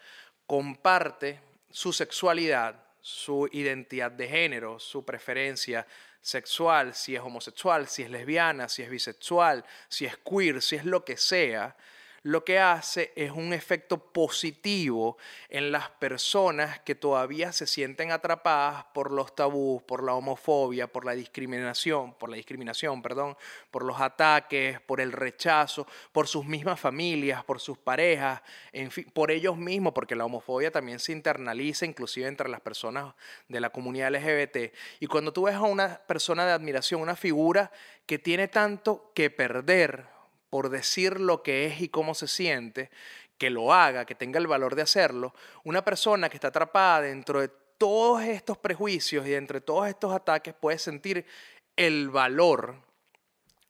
comparte 0.47 1.41
su 1.71 1.93
sexualidad, 1.93 2.75
su 3.01 3.49
identidad 3.53 4.11
de 4.11 4.29
género, 4.29 4.79
su 4.79 5.05
preferencia 5.05 5.87
sexual, 6.21 6.95
si 6.95 7.15
es 7.15 7.21
homosexual, 7.21 7.87
si 7.89 8.03
es 8.03 8.11
lesbiana, 8.11 8.69
si 8.69 8.83
es 8.83 8.91
bisexual, 8.91 9.65
si 9.89 10.05
es 10.05 10.17
queer, 10.19 10.63
si 10.63 10.77
es 10.77 10.85
lo 10.85 11.05
que 11.05 11.17
sea, 11.17 11.77
lo 12.23 12.45
que 12.45 12.61
hace 12.61 13.13
es 13.17 13.33
un 13.33 13.53
efecto 13.53 13.99
positivo 13.99 15.17
en 15.49 15.73
las 15.73 15.91
personas 15.91 16.79
que 16.81 16.95
todavía 16.95 17.53
se 17.53 17.67
sienten 17.67 18.13
atrapadas 18.13 18.85
por 18.95 19.11
los 19.11 19.35
tabús, 19.35 19.83
por 19.83 20.05
la 20.05 20.15
homofobia, 20.15 20.87
por 20.87 21.05
la 21.05 21.13
discriminación, 21.13 22.15
por 22.15 22.31
la 22.31 22.37
discriminación, 22.37 23.03
perdón, 23.03 23.37
por 23.73 23.85
los 23.85 24.01
ataques, 24.01 24.81
por 24.83 25.01
el 25.01 25.11
rechazo, 25.11 25.87
por 26.13 26.29
sus 26.29 26.47
mismas 26.47 26.79
familias, 26.79 27.43
por 27.45 27.61
sus 27.61 27.77
parejas, 27.77 28.41
en 28.73 28.93
fin, 28.93 29.11
por 29.13 29.33
ellos 29.33 29.57
mismos, 29.57 29.93
porque 29.93 30.15
la 30.15 30.25
homofobia 30.25 30.71
también 30.71 31.01
se 31.01 31.11
internaliza 31.11 31.87
inclusive 31.87 32.29
entre 32.29 32.49
las 32.49 32.61
personas 32.61 33.15
de 33.49 33.61
la 33.61 33.71
comunidad 33.71 34.15
LGBT. 34.15 34.73
Y 35.01 35.07
cuando 35.07 35.33
tú 35.33 35.45
ves 35.45 35.57
a 35.57 35.63
una 35.63 35.99
persona 36.07 36.47
de 36.47 36.53
admiración, 36.53 37.01
una 37.01 37.17
figura 37.17 37.73
que 38.07 38.21
tiene 38.21 38.47
tanto 38.47 39.11
que 39.15 39.31
perder, 39.31 40.07
por 40.53 40.69
decir 40.69 41.19
lo 41.19 41.43
que 41.43 41.65
es 41.65 41.81
y 41.81 41.89
cómo 41.89 42.15
se 42.15 42.29
siente, 42.29 42.91
que 43.39 43.49
lo 43.49 43.73
haga, 43.73 44.05
que 44.05 44.15
tenga 44.15 44.39
el 44.39 44.47
valor 44.47 44.75
de 44.75 44.83
hacerlo, 44.83 45.35
una 45.65 45.83
persona 45.83 46.29
que 46.29 46.37
está 46.37 46.49
atrapada 46.49 47.01
dentro 47.01 47.41
de 47.41 47.49
todos 47.79 48.23
estos 48.25 48.59
prejuicios 48.59 49.27
y 49.27 49.33
entre 49.33 49.63
todos 49.63 49.89
estos 49.89 50.13
ataques 50.13 50.53
puede 50.53 50.79
sentir 50.79 51.25
el 51.75 52.11
valor 52.11 52.83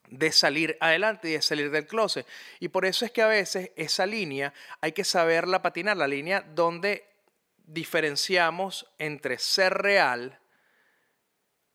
de 0.09 0.33
salir 0.33 0.77
adelante 0.81 1.29
y 1.29 1.35
de 1.35 1.43
salir 1.43 1.71
del 1.71 1.87
closet. 1.87 2.27
Y 2.59 2.67
por 2.67 2.85
eso 2.85 3.05
es 3.05 3.13
que 3.13 3.23
a 3.23 3.29
veces 3.29 3.71
esa 3.77 4.05
línea 4.05 4.53
hay 4.81 4.91
que 4.91 5.05
saberla 5.05 5.63
patinar, 5.63 5.97
la 5.97 6.09
línea 6.09 6.41
donde 6.41 7.07
diferenciamos 7.59 8.93
entre 8.99 9.39
ser 9.39 9.73
real 9.75 10.41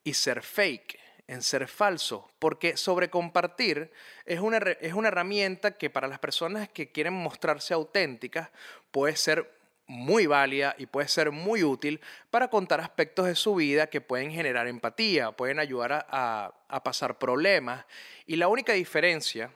y 0.04 0.12
ser 0.12 0.42
fake 0.42 1.07
en 1.28 1.42
ser 1.42 1.68
falso, 1.68 2.28
porque 2.38 2.76
sobrecompartir 2.76 3.92
es 4.24 4.40
una, 4.40 4.56
es 4.80 4.94
una 4.94 5.08
herramienta 5.08 5.76
que 5.76 5.90
para 5.90 6.08
las 6.08 6.18
personas 6.18 6.68
que 6.70 6.90
quieren 6.90 7.12
mostrarse 7.12 7.74
auténticas 7.74 8.48
puede 8.90 9.14
ser 9.14 9.58
muy 9.86 10.26
válida 10.26 10.74
y 10.78 10.86
puede 10.86 11.08
ser 11.08 11.30
muy 11.30 11.62
útil 11.62 12.00
para 12.30 12.48
contar 12.48 12.80
aspectos 12.80 13.26
de 13.26 13.34
su 13.34 13.54
vida 13.54 13.88
que 13.88 14.00
pueden 14.00 14.30
generar 14.30 14.66
empatía, 14.66 15.32
pueden 15.32 15.58
ayudar 15.58 16.06
a, 16.08 16.54
a 16.66 16.82
pasar 16.82 17.18
problemas. 17.18 17.84
Y 18.26 18.36
la 18.36 18.48
única 18.48 18.72
diferencia 18.72 19.50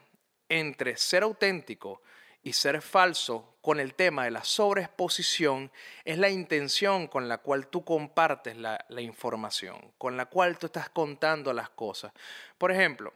entre 0.48 0.96
ser 0.96 1.22
auténtico 1.22 2.02
y 2.42 2.52
ser 2.52 2.83
falso 2.83 3.57
con 3.61 3.78
el 3.78 3.94
tema 3.94 4.24
de 4.24 4.33
la 4.33 4.42
sobreexposición 4.42 5.70
es 6.05 6.18
la 6.18 6.28
intención 6.28 7.07
con 7.07 7.28
la 7.28 7.38
cual 7.38 7.68
tú 7.68 7.85
compartes 7.85 8.57
la, 8.57 8.85
información, 8.98 9.92
con 9.98 10.16
la 10.16 10.26
cual 10.26 10.59
tú 10.59 10.66
estás 10.66 10.90
contando 10.90 11.52
las 11.52 11.70
cosas. 11.70 12.12
Por 12.59 12.72
ejemplo, 12.72 13.14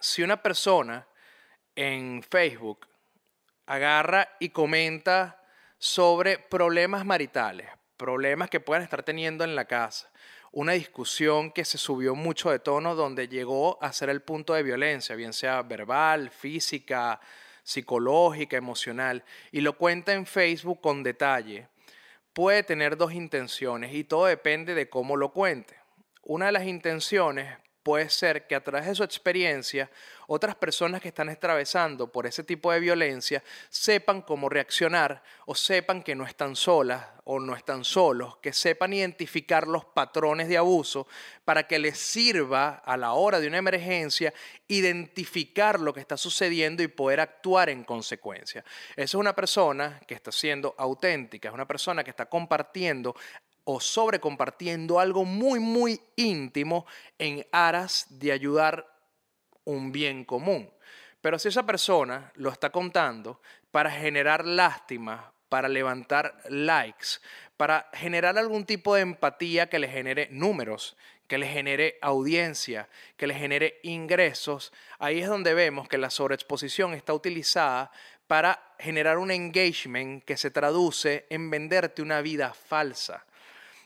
si 0.00 0.22
una 0.22 0.42
persona 0.42 1.06
en 1.76 2.22
Facebook 2.22 2.86
agarra 3.66 4.36
y 4.40 4.48
comenta 4.48 5.44
sobre 5.78 6.38
problemas 6.38 7.04
maritales, 7.04 7.68
problemas 7.98 8.48
que 8.48 8.60
puedan 8.60 8.82
estar 8.82 9.02
teniendo 9.02 9.44
en 9.44 9.54
la 9.54 9.66
casa, 9.66 10.10
una 10.52 10.72
discusión 10.72 11.52
que 11.52 11.64
se 11.64 11.78
subió 11.78 12.14
mucho 12.14 12.50
de 12.50 12.58
tono 12.58 12.94
donde 12.94 13.28
llegó 13.28 13.78
a 13.82 13.92
ser 13.92 14.08
el 14.08 14.22
punto 14.22 14.54
de 14.54 14.62
violencia, 14.62 15.14
bien 15.14 15.32
sea 15.32 15.62
verbal, 15.62 16.30
física, 16.30 17.20
psicológica, 17.62 18.56
emocional, 18.56 19.24
y 19.52 19.60
lo 19.60 19.76
cuenta 19.76 20.12
en 20.12 20.26
Facebook 20.26 20.80
con 20.80 21.02
detalle, 21.02 21.68
puede 22.32 22.62
tener 22.62 22.96
dos 22.96 23.12
intenciones 23.12 23.94
y 23.94 24.04
todo 24.04 24.26
depende 24.26 24.74
de 24.74 24.88
cómo 24.88 25.16
lo 25.16 25.32
cuente. 25.32 25.76
Una 26.22 26.46
de 26.46 26.52
las 26.52 26.64
intenciones 26.64 27.56
puede 27.82 28.10
ser 28.10 28.46
que 28.46 28.54
a 28.54 28.62
través 28.62 28.86
de 28.86 28.94
su 28.94 29.04
experiencia 29.04 29.90
otras 30.26 30.54
personas 30.54 31.00
que 31.00 31.08
están 31.08 31.28
atravesando 31.28 32.12
por 32.12 32.26
ese 32.26 32.44
tipo 32.44 32.70
de 32.70 32.78
violencia 32.78 33.42
sepan 33.68 34.22
cómo 34.22 34.48
reaccionar 34.48 35.22
o 35.46 35.54
sepan 35.54 36.02
que 36.02 36.14
no 36.14 36.24
están 36.24 36.54
solas 36.54 37.04
o 37.24 37.40
no 37.40 37.56
están 37.56 37.84
solos, 37.84 38.36
que 38.38 38.52
sepan 38.52 38.92
identificar 38.92 39.66
los 39.66 39.84
patrones 39.84 40.48
de 40.48 40.56
abuso 40.56 41.08
para 41.44 41.66
que 41.66 41.78
les 41.78 41.98
sirva 41.98 42.74
a 42.84 42.96
la 42.96 43.12
hora 43.14 43.40
de 43.40 43.48
una 43.48 43.58
emergencia 43.58 44.32
identificar 44.68 45.80
lo 45.80 45.92
que 45.92 46.00
está 46.00 46.16
sucediendo 46.16 46.82
y 46.82 46.88
poder 46.88 47.20
actuar 47.20 47.70
en 47.70 47.82
consecuencia. 47.84 48.64
Esa 48.92 49.02
es 49.02 49.14
una 49.14 49.34
persona 49.34 50.00
que 50.06 50.14
está 50.14 50.30
siendo 50.30 50.74
auténtica, 50.78 51.48
es 51.48 51.54
una 51.54 51.66
persona 51.66 52.04
que 52.04 52.10
está 52.10 52.26
compartiendo 52.26 53.16
o 53.64 53.80
sobre 53.80 54.20
compartiendo 54.20 54.98
algo 54.98 55.24
muy, 55.24 55.60
muy 55.60 56.00
íntimo 56.16 56.86
en 57.18 57.46
aras 57.52 58.06
de 58.10 58.32
ayudar 58.32 58.86
un 59.64 59.92
bien 59.92 60.24
común. 60.24 60.70
Pero 61.20 61.38
si 61.38 61.48
esa 61.48 61.66
persona 61.66 62.32
lo 62.34 62.50
está 62.50 62.70
contando 62.70 63.40
para 63.70 63.90
generar 63.90 64.44
lástima, 64.44 65.32
para 65.48 65.68
levantar 65.68 66.40
likes, 66.48 67.18
para 67.56 67.90
generar 67.92 68.38
algún 68.38 68.64
tipo 68.64 68.94
de 68.94 69.02
empatía 69.02 69.68
que 69.68 69.78
le 69.78 69.88
genere 69.88 70.28
números, 70.30 70.96
que 71.26 71.38
le 71.38 71.46
genere 71.46 71.98
audiencia, 72.00 72.88
que 73.16 73.26
le 73.26 73.34
genere 73.34 73.78
ingresos, 73.82 74.72
ahí 74.98 75.20
es 75.20 75.28
donde 75.28 75.54
vemos 75.54 75.88
que 75.88 75.98
la 75.98 76.10
sobreexposición 76.10 76.94
está 76.94 77.12
utilizada 77.12 77.92
para 78.26 78.74
generar 78.78 79.18
un 79.18 79.30
engagement 79.30 80.24
que 80.24 80.36
se 80.36 80.50
traduce 80.50 81.26
en 81.30 81.50
venderte 81.50 82.00
una 82.00 82.20
vida 82.20 82.54
falsa. 82.54 83.26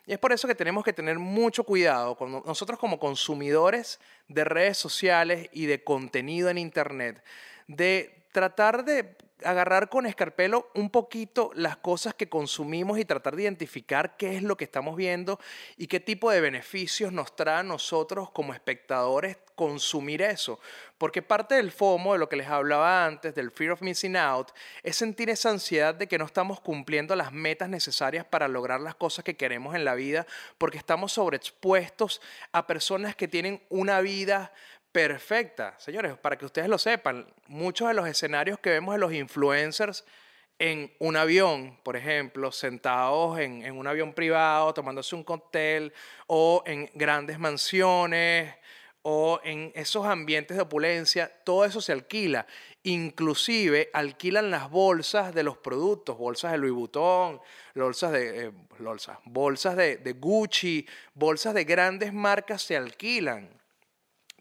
Y 0.06 0.12
es 0.12 0.18
por 0.18 0.32
eso 0.32 0.46
que 0.46 0.54
tenemos 0.54 0.84
que 0.84 0.92
tener 0.92 1.18
mucho 1.18 1.64
cuidado 1.64 2.14
cuando 2.14 2.42
nosotros 2.46 2.78
como 2.78 2.98
consumidores 2.98 4.00
de 4.28 4.44
redes 4.44 4.76
sociales 4.76 5.48
y 5.52 5.66
de 5.66 5.82
contenido 5.82 6.50
en 6.50 6.58
Internet, 6.58 7.22
de 7.66 8.26
tratar 8.32 8.84
de 8.84 9.16
agarrar 9.44 9.88
con 9.88 10.06
escarpelo 10.06 10.70
un 10.74 10.90
poquito 10.90 11.50
las 11.54 11.76
cosas 11.76 12.14
que 12.14 12.28
consumimos 12.28 12.98
y 12.98 13.04
tratar 13.04 13.36
de 13.36 13.42
identificar 13.42 14.16
qué 14.16 14.36
es 14.36 14.42
lo 14.42 14.56
que 14.56 14.64
estamos 14.64 14.96
viendo 14.96 15.38
y 15.76 15.86
qué 15.86 16.00
tipo 16.00 16.30
de 16.30 16.40
beneficios 16.40 17.12
nos 17.12 17.36
trae 17.36 17.60
a 17.60 17.62
nosotros 17.62 18.30
como 18.30 18.54
espectadores 18.54 19.36
consumir 19.54 20.22
eso. 20.22 20.58
Porque 20.98 21.22
parte 21.22 21.54
del 21.56 21.70
FOMO, 21.70 22.14
de 22.14 22.18
lo 22.18 22.28
que 22.28 22.36
les 22.36 22.48
hablaba 22.48 23.04
antes, 23.04 23.34
del 23.34 23.50
fear 23.50 23.72
of 23.72 23.82
missing 23.82 24.16
out, 24.16 24.50
es 24.82 24.96
sentir 24.96 25.30
esa 25.30 25.50
ansiedad 25.50 25.94
de 25.94 26.08
que 26.08 26.18
no 26.18 26.24
estamos 26.24 26.60
cumpliendo 26.60 27.14
las 27.14 27.32
metas 27.32 27.68
necesarias 27.68 28.24
para 28.24 28.48
lograr 28.48 28.80
las 28.80 28.94
cosas 28.94 29.24
que 29.24 29.36
queremos 29.36 29.74
en 29.74 29.84
la 29.84 29.94
vida, 29.94 30.26
porque 30.58 30.78
estamos 30.78 31.12
sobreexpuestos 31.12 32.20
a 32.52 32.66
personas 32.66 33.14
que 33.14 33.28
tienen 33.28 33.62
una 33.68 34.00
vida 34.00 34.52
perfecta. 34.94 35.74
Señores, 35.78 36.16
para 36.16 36.38
que 36.38 36.44
ustedes 36.44 36.68
lo 36.68 36.78
sepan, 36.78 37.26
muchos 37.48 37.88
de 37.88 37.94
los 37.94 38.06
escenarios 38.06 38.60
que 38.60 38.70
vemos 38.70 38.94
de 38.94 39.00
los 39.00 39.12
influencers 39.12 40.04
en 40.56 40.94
un 41.00 41.16
avión, 41.16 41.80
por 41.82 41.96
ejemplo, 41.96 42.52
sentados 42.52 43.40
en, 43.40 43.76
un 43.76 43.88
avión 43.88 44.12
privado, 44.12 44.72
tomándose 44.72 45.16
un 45.16 45.24
cóctel, 45.24 45.92
o 46.28 46.62
en 46.64 46.88
grandes 46.94 47.40
mansiones, 47.40 48.54
o 49.02 49.40
en 49.42 49.72
esos 49.74 50.06
ambientes 50.06 50.56
de 50.56 50.62
opulencia, 50.62 51.28
todo 51.42 51.64
eso 51.64 51.80
se 51.80 51.90
alquila. 51.90 52.46
Inclusive 52.84 53.90
alquilan 53.92 54.52
las 54.52 54.70
bolsas 54.70 55.34
de 55.34 55.42
los 55.42 55.58
productos, 55.58 56.16
bolsas 56.16 56.52
de 56.52 56.58
Louis 56.58 56.72
Vuitton, 56.72 57.40
bolsas 57.74 58.12
de, 58.12 58.44
eh, 58.44 58.52
bolsas, 58.78 59.18
bolsas 59.24 59.76
de 59.76 60.16
Gucci, 60.20 60.86
bolsas 61.14 61.52
de 61.52 61.64
grandes 61.64 62.12
marcas 62.12 62.62
se 62.62 62.76
alquilan 62.76 63.63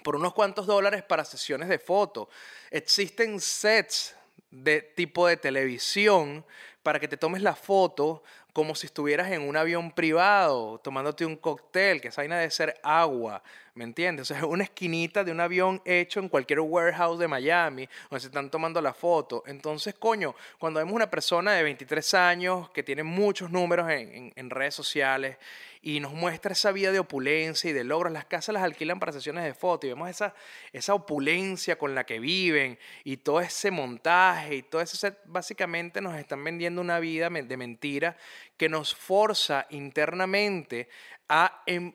por 0.04 0.16
unos 0.16 0.34
cuantos 0.34 0.66
dólares 0.66 1.04
para 1.04 1.26
sesiones 1.26 1.70
de 1.70 1.80
foto. 1.80 2.30
Existen 2.70 3.40
sets 3.40 4.16
de 4.52 4.82
tipo 4.82 5.26
de 5.28 5.38
televisión 5.38 6.46
para 6.84 7.00
que 7.00 7.08
te 7.08 7.18
tomes 7.18 7.42
la 7.42 7.56
foto 7.56 8.24
como 8.54 8.76
si 8.76 8.86
estuvieras 8.86 9.32
en 9.32 9.42
un 9.42 9.58
avión 9.58 9.92
privado, 9.92 10.80
tomándote 10.84 11.26
un 11.26 11.36
cóctel, 11.36 12.00
que 12.00 12.10
esa 12.10 12.22
vaina 12.22 12.38
de 12.38 12.52
ser 12.52 12.80
agua, 12.84 13.42
¿me 13.74 13.84
entiendes? 13.84 14.24
O 14.24 14.26
sea, 14.26 14.38
es 14.38 14.44
una 14.44 14.64
esquinita 14.64 15.24
de 15.24 15.32
un 15.32 15.40
avión 15.40 15.82
hecho 15.86 16.20
en 16.20 16.30
cualquier 16.30 16.60
warehouse 16.60 17.18
de 17.18 17.28
Miami, 17.28 17.90
donde 18.10 18.22
se 18.22 18.28
están 18.28 18.52
tomando 18.52 18.80
la 18.80 18.94
foto. 18.94 19.44
Entonces, 19.48 19.96
coño, 19.96 20.36
cuando 20.60 20.80
vemos 20.80 20.94
una 20.94 21.10
persona 21.10 21.54
de 21.54 21.64
23 21.64 22.14
años 22.14 22.70
que 22.70 22.84
tiene 22.84 23.02
muchos 23.02 23.50
números 23.50 23.90
en, 23.90 24.32
en 24.36 24.50
redes 24.52 24.76
sociales 24.76 25.38
y 25.86 26.00
nos 26.00 26.14
muestra 26.14 26.54
esa 26.54 26.72
vida 26.72 26.94
de 26.94 27.00
opulencia 27.00 27.70
y 27.70 27.74
de 27.74 27.84
logros. 27.84 28.14
Las 28.14 28.24
casas 28.24 28.54
las 28.54 28.64
alquilan 28.64 29.02
para 29.02 29.12
sesiones 29.12 29.44
de 29.44 29.54
foto 29.54 29.86
y 29.86 29.90
vemos 29.90 30.10
esa, 30.10 30.34
esa 30.72 30.94
opulencia 30.94 31.78
con 31.78 31.94
la 31.94 32.06
que 32.06 32.20
viven 32.20 32.80
y 33.04 33.18
todo 33.18 33.42
ese 33.42 33.70
montaje 33.70 34.56
y 34.56 34.64
todo 34.64 34.82
eso. 34.82 35.14
Básicamente 35.26 36.00
nos 36.00 36.16
están 36.16 36.42
vendiendo 36.42 36.80
una 36.80 37.00
vida 37.00 37.30
de 37.30 37.58
mentira 37.58 38.16
que 38.58 38.70
nos 38.70 38.94
forza 38.94 39.66
internamente 39.70 40.88
a 41.28 41.64
em, 41.66 41.94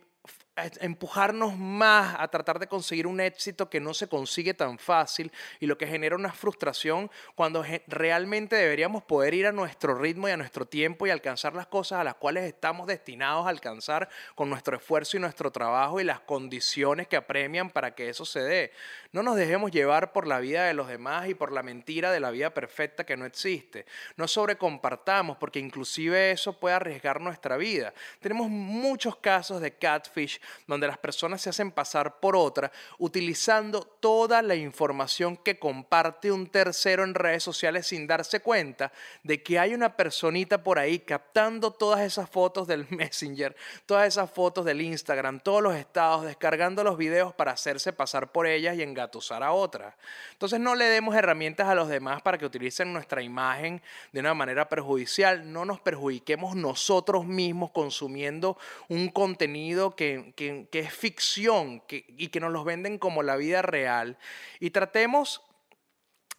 empujarnos 0.81 1.57
más 1.57 2.17
a 2.19 2.29
tratar 2.29 2.59
de 2.59 2.67
conseguir 2.67 3.07
un 3.07 3.21
éxito 3.21 3.69
que 3.71 3.81
no 3.81 3.95
se 3.95 4.09
consigue 4.09 4.55
tan 4.55 4.79
fácil 4.79 5.33
y 5.61 5.67
lo 5.67 5.79
que 5.79 5.87
genera 5.87 6.17
una 6.17 6.33
frustración 6.33 7.11
cuando 7.35 7.65
realmente 7.87 8.57
deberíamos 8.57 9.03
poder 9.03 9.35
ir 9.35 9.47
a 9.47 9.53
nuestro 9.53 9.95
ritmo 9.95 10.29
y 10.29 10.33
a 10.33 10.37
nuestro 10.37 10.67
tiempo 10.67 11.07
y 11.07 11.11
alcanzar 11.11 11.55
las 11.55 11.67
cosas 11.67 12.01
a 12.01 12.05
las 12.05 12.15
cuales 12.15 12.45
estamos 12.45 12.87
destinados 12.87 13.47
a 13.47 13.51
alcanzar 13.51 14.09
con 14.35 14.51
nuestro 14.51 14.77
esfuerzo 14.77 15.17
y 15.17 15.21
nuestro 15.21 15.51
trabajo 15.51 16.01
y 16.01 16.05
las 16.05 16.21
condiciones 16.21 17.09
que 17.09 17.17
apremian 17.17 17.71
para 17.71 17.95
que 17.95 18.09
eso 18.09 18.25
se 18.25 18.41
dé. 18.41 18.73
No 19.13 19.23
nos 19.23 19.37
dejemos 19.37 19.71
llevar 19.71 20.13
por 20.13 20.27
la 20.27 20.41
vida 20.41 20.65
de 20.65 20.75
los 20.75 20.89
demás 20.89 21.29
y 21.29 21.35
por 21.35 21.53
la 21.53 21.63
mentira 21.63 22.13
de 22.13 22.21
la 22.21 22.31
vida 22.31 22.51
perfecta 22.51 23.05
que 23.05 23.17
no 23.17 23.25
existe. 23.25 23.87
No 24.17 24.29
sobrecompartamos 24.29 25.37
porque 25.39 25.59
inclusive 25.59 26.33
eso 26.33 26.59
puede 26.59 26.77
arriesgar 26.77 27.21
nuestra 27.21 27.57
vida. 27.57 27.95
Tenemos 28.21 28.49
muchos 28.49 29.17
casos 29.17 29.61
de 29.61 29.73
catfish 29.73 30.41
donde 30.67 30.87
las 30.87 30.99
personas 30.99 31.41
se 31.41 31.51
hacen 31.51 31.71
pasar 31.73 32.21
por 32.21 32.37
otra, 32.37 32.71
utilizando 32.99 33.83
toda 33.83 34.43
la 34.43 34.55
información 34.55 35.37
que 35.37 35.59
comparte 35.59 36.33
un 36.33 36.47
tercero 36.47 37.05
en 37.05 37.15
redes 37.15 37.43
sociales 37.43 37.87
sin 37.87 38.07
darse 38.07 38.41
cuenta 38.41 38.93
de 39.23 39.43
que 39.43 39.59
hay 39.59 39.75
una 39.75 39.97
personita 39.97 40.63
por 40.63 40.79
ahí 40.79 40.99
captando 41.01 41.71
todas 41.73 42.01
esas 42.01 42.29
fotos 42.29 42.67
del 42.67 42.87
Messenger, 42.91 43.57
todas 43.87 44.07
esas 44.09 44.31
fotos 44.31 44.65
del 44.65 44.81
Instagram, 44.81 45.41
todos 45.41 45.63
los 45.63 45.75
estados, 45.75 46.25
descargando 46.25 46.85
los 46.85 46.97
videos 46.97 47.35
para 47.35 47.53
hacerse 47.53 47.93
pasar 47.93 48.33
por 48.33 48.47
ellas 48.47 48.77
y 48.77 48.83
engatusar 48.83 49.43
a 49.43 49.53
otras. 49.53 49.95
Entonces 50.33 50.61
no 50.61 50.75
le 50.75 50.85
demos 50.87 51.15
herramientas 51.15 51.69
a 51.69 51.75
los 51.75 51.89
demás 51.89 52.23
para 52.23 52.39
que 52.39 52.47
utilicen 52.47 52.93
nuestra 52.93 53.23
imagen 53.23 53.83
de 54.13 54.21
una 54.21 54.35
manera 54.35 54.69
perjudicial, 54.69 55.53
no 55.53 55.65
nos 55.65 55.81
perjudiquemos 55.81 56.57
nosotros 56.57 57.25
mismos 57.25 57.71
consumiendo 57.71 58.59
un 58.89 59.09
contenido 59.09 59.95
que, 59.95 60.33
que, 60.39 60.69
es 60.79 60.95
ficción 60.95 61.83
y 61.89 62.29
que 62.29 62.39
nos 62.39 62.53
los 62.53 62.65
venden 62.65 62.99
como 62.99 63.25
la 63.25 63.35
vida 63.37 63.61
real. 63.61 64.19
Y 64.61 64.71
tratemos 64.71 65.43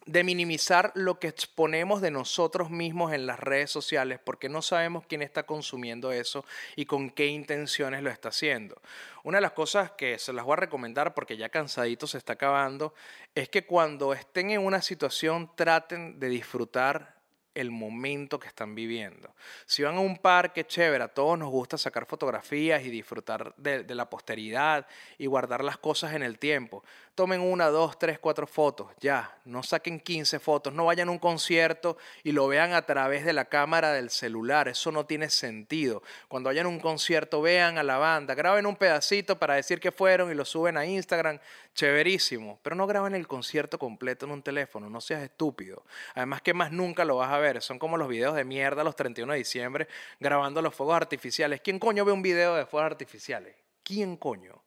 de 0.06 0.24
minimizar 0.24 0.90
lo 0.94 1.20
que 1.20 1.28
exponemos 1.28 2.00
de 2.00 2.10
nosotros 2.10 2.70
mismos 2.70 3.12
en 3.12 3.26
las 3.26 3.38
redes 3.38 3.70
sociales 3.70 4.18
porque 4.24 4.48
no 4.48 4.62
sabemos 4.62 5.04
quién 5.06 5.20
está 5.20 5.42
consumiendo 5.42 6.10
eso 6.10 6.46
y 6.74 6.86
con 6.86 7.10
qué 7.10 7.26
intenciones 7.26 8.02
lo 8.02 8.08
está 8.08 8.30
haciendo. 8.30 8.80
Una 9.22 9.36
de 9.36 9.42
las 9.42 9.52
cosas 9.52 9.90
que 9.92 10.18
se 10.18 10.32
las 10.32 10.46
voy 10.46 10.54
a 10.54 10.56
recomendar 10.56 11.12
porque 11.12 11.36
ya 11.36 11.50
cansadito 11.50 12.06
se 12.06 12.16
está 12.16 12.32
acabando 12.32 12.94
es 13.34 13.50
que 13.50 13.66
cuando 13.66 14.14
estén 14.14 14.50
en 14.50 14.64
una 14.64 14.80
situación 14.80 15.52
traten 15.54 16.18
de 16.18 16.30
disfrutar 16.30 17.19
el 17.54 17.70
momento 17.70 18.38
que 18.38 18.48
están 18.48 18.74
viviendo. 18.74 19.34
Si 19.66 19.82
van 19.82 19.96
a 19.96 20.00
un 20.00 20.18
parque 20.18 20.66
chévere, 20.66 21.04
a 21.04 21.08
todos 21.08 21.38
nos 21.38 21.50
gusta 21.50 21.76
sacar 21.78 22.06
fotografías 22.06 22.84
y 22.84 22.90
disfrutar 22.90 23.54
de, 23.56 23.84
de, 23.84 23.94
la 23.94 24.08
posteridad 24.08 24.86
y 25.18 25.26
guardar 25.26 25.64
las 25.64 25.78
cosas 25.78 26.14
en 26.14 26.22
el 26.22 26.38
tiempo 26.38 26.84
tomen 27.20 27.42
una, 27.42 27.68
dos, 27.68 27.98
tres, 27.98 28.18
cuatro 28.18 28.46
fotos, 28.46 28.92
ya, 28.98 29.36
no 29.44 29.62
saquen 29.62 30.00
15 30.00 30.38
fotos, 30.38 30.72
no 30.72 30.86
vayan 30.86 31.08
a 31.08 31.10
un 31.10 31.18
concierto 31.18 31.98
y 32.24 32.32
lo 32.32 32.48
vean 32.48 32.72
a 32.72 32.80
través 32.86 33.26
de 33.26 33.34
la 33.34 33.44
cámara 33.44 33.92
del 33.92 34.08
celular, 34.08 34.68
eso 34.68 34.90
no 34.90 35.04
tiene 35.04 35.28
sentido. 35.28 36.02
Cuando 36.28 36.48
vayan 36.48 36.64
a 36.64 36.70
un 36.70 36.80
concierto, 36.80 37.42
vean 37.42 37.76
a 37.76 37.82
la 37.82 37.98
banda, 37.98 38.34
graben 38.34 38.64
un 38.64 38.74
pedacito 38.74 39.38
para 39.38 39.56
decir 39.56 39.80
que 39.80 39.92
fueron 39.92 40.30
y 40.30 40.34
lo 40.34 40.46
suben 40.46 40.78
a 40.78 40.86
Instagram, 40.86 41.38
chéverísimo, 41.74 42.58
pero 42.62 42.74
no 42.74 42.86
graben 42.86 43.14
el 43.14 43.26
concierto 43.28 43.78
completo 43.78 44.24
en 44.24 44.32
un 44.32 44.42
teléfono, 44.42 44.88
no 44.88 45.02
seas 45.02 45.22
estúpido. 45.22 45.84
Además 46.14 46.40
que 46.40 46.54
más 46.54 46.72
nunca 46.72 47.04
lo 47.04 47.16
vas 47.16 47.30
a 47.32 47.38
ver, 47.38 47.60
son 47.60 47.78
como 47.78 47.98
los 47.98 48.08
videos 48.08 48.34
de 48.34 48.44
mierda 48.44 48.82
los 48.82 48.96
31 48.96 49.30
de 49.34 49.38
diciembre 49.40 49.88
grabando 50.18 50.62
los 50.62 50.74
fuegos 50.74 50.96
artificiales. 50.96 51.60
¿Quién 51.60 51.78
coño 51.78 52.02
ve 52.02 52.12
un 52.12 52.22
video 52.22 52.54
de 52.54 52.64
fuegos 52.64 52.90
artificiales? 52.90 53.54
¿Quién 53.82 54.16
coño? 54.16 54.62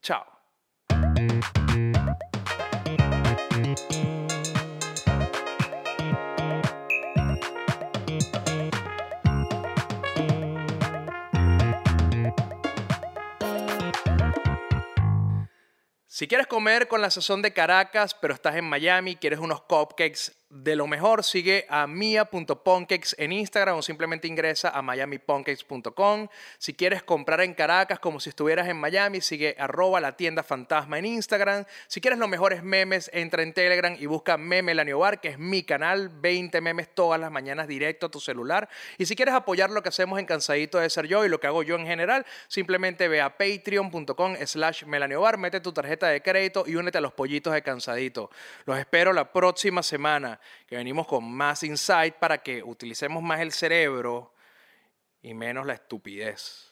Chao. 0.00 0.39
Si 16.06 16.28
quieres 16.28 16.46
comer 16.46 16.86
con 16.86 17.00
la 17.00 17.10
sazón 17.10 17.40
de 17.40 17.54
Caracas, 17.54 18.14
pero 18.14 18.34
estás 18.34 18.56
en 18.56 18.66
Miami, 18.66 19.16
quieres 19.16 19.38
unos 19.38 19.62
cupcakes 19.62 20.39
de 20.50 20.74
lo 20.74 20.88
mejor, 20.88 21.22
sigue 21.22 21.64
a 21.68 21.86
mia.pancakes 21.86 23.14
en 23.18 23.30
Instagram 23.30 23.76
o 23.76 23.82
simplemente 23.82 24.26
ingresa 24.26 24.70
a 24.70 24.82
miamipancakes.com. 24.82 26.26
Si 26.58 26.74
quieres 26.74 27.04
comprar 27.04 27.40
en 27.42 27.54
Caracas 27.54 28.00
como 28.00 28.18
si 28.18 28.30
estuvieras 28.30 28.68
en 28.68 28.76
Miami, 28.76 29.20
sigue 29.20 29.54
arroba 29.58 30.00
la 30.00 30.16
tienda 30.16 30.42
fantasma 30.42 30.98
en 30.98 31.06
Instagram. 31.06 31.64
Si 31.86 32.00
quieres 32.00 32.18
los 32.18 32.28
mejores 32.28 32.64
memes, 32.64 33.10
entra 33.14 33.44
en 33.44 33.52
Telegram 33.52 33.96
y 33.98 34.06
busca 34.06 34.36
Meme 34.36 34.74
Bar, 34.92 35.20
que 35.20 35.28
es 35.28 35.38
mi 35.38 35.62
canal, 35.62 36.08
20 36.08 36.60
memes 36.60 36.88
todas 36.92 37.20
las 37.20 37.30
mañanas 37.30 37.68
directo 37.68 38.06
a 38.06 38.10
tu 38.10 38.18
celular. 38.18 38.68
Y 38.98 39.06
si 39.06 39.14
quieres 39.14 39.34
apoyar 39.34 39.70
lo 39.70 39.84
que 39.84 39.90
hacemos 39.90 40.18
en 40.18 40.26
Cansadito 40.26 40.80
de 40.80 40.90
Ser 40.90 41.06
Yo 41.06 41.24
y 41.24 41.28
lo 41.28 41.38
que 41.38 41.46
hago 41.46 41.62
yo 41.62 41.76
en 41.76 41.86
general, 41.86 42.26
simplemente 42.48 43.06
ve 43.06 43.20
a 43.20 43.38
patreon.com 43.38 44.34
slash 44.44 44.84
melaniobar, 44.84 45.38
mete 45.38 45.60
tu 45.60 45.72
tarjeta 45.72 46.08
de 46.08 46.22
crédito 46.22 46.64
y 46.66 46.74
únete 46.74 46.98
a 46.98 47.00
los 47.00 47.12
pollitos 47.12 47.52
de 47.52 47.62
Cansadito. 47.62 48.30
Los 48.64 48.78
espero 48.78 49.12
la 49.12 49.32
próxima 49.32 49.84
que 50.66 50.76
venimos 50.76 51.06
con 51.06 51.30
más 51.30 51.62
insight 51.62 52.14
para 52.14 52.38
que 52.38 52.62
utilicemos 52.62 53.22
más 53.22 53.40
el 53.40 53.52
cerebro 53.52 54.34
y 55.22 55.34
menos 55.34 55.66
la 55.66 55.74
estupidez. 55.74 56.69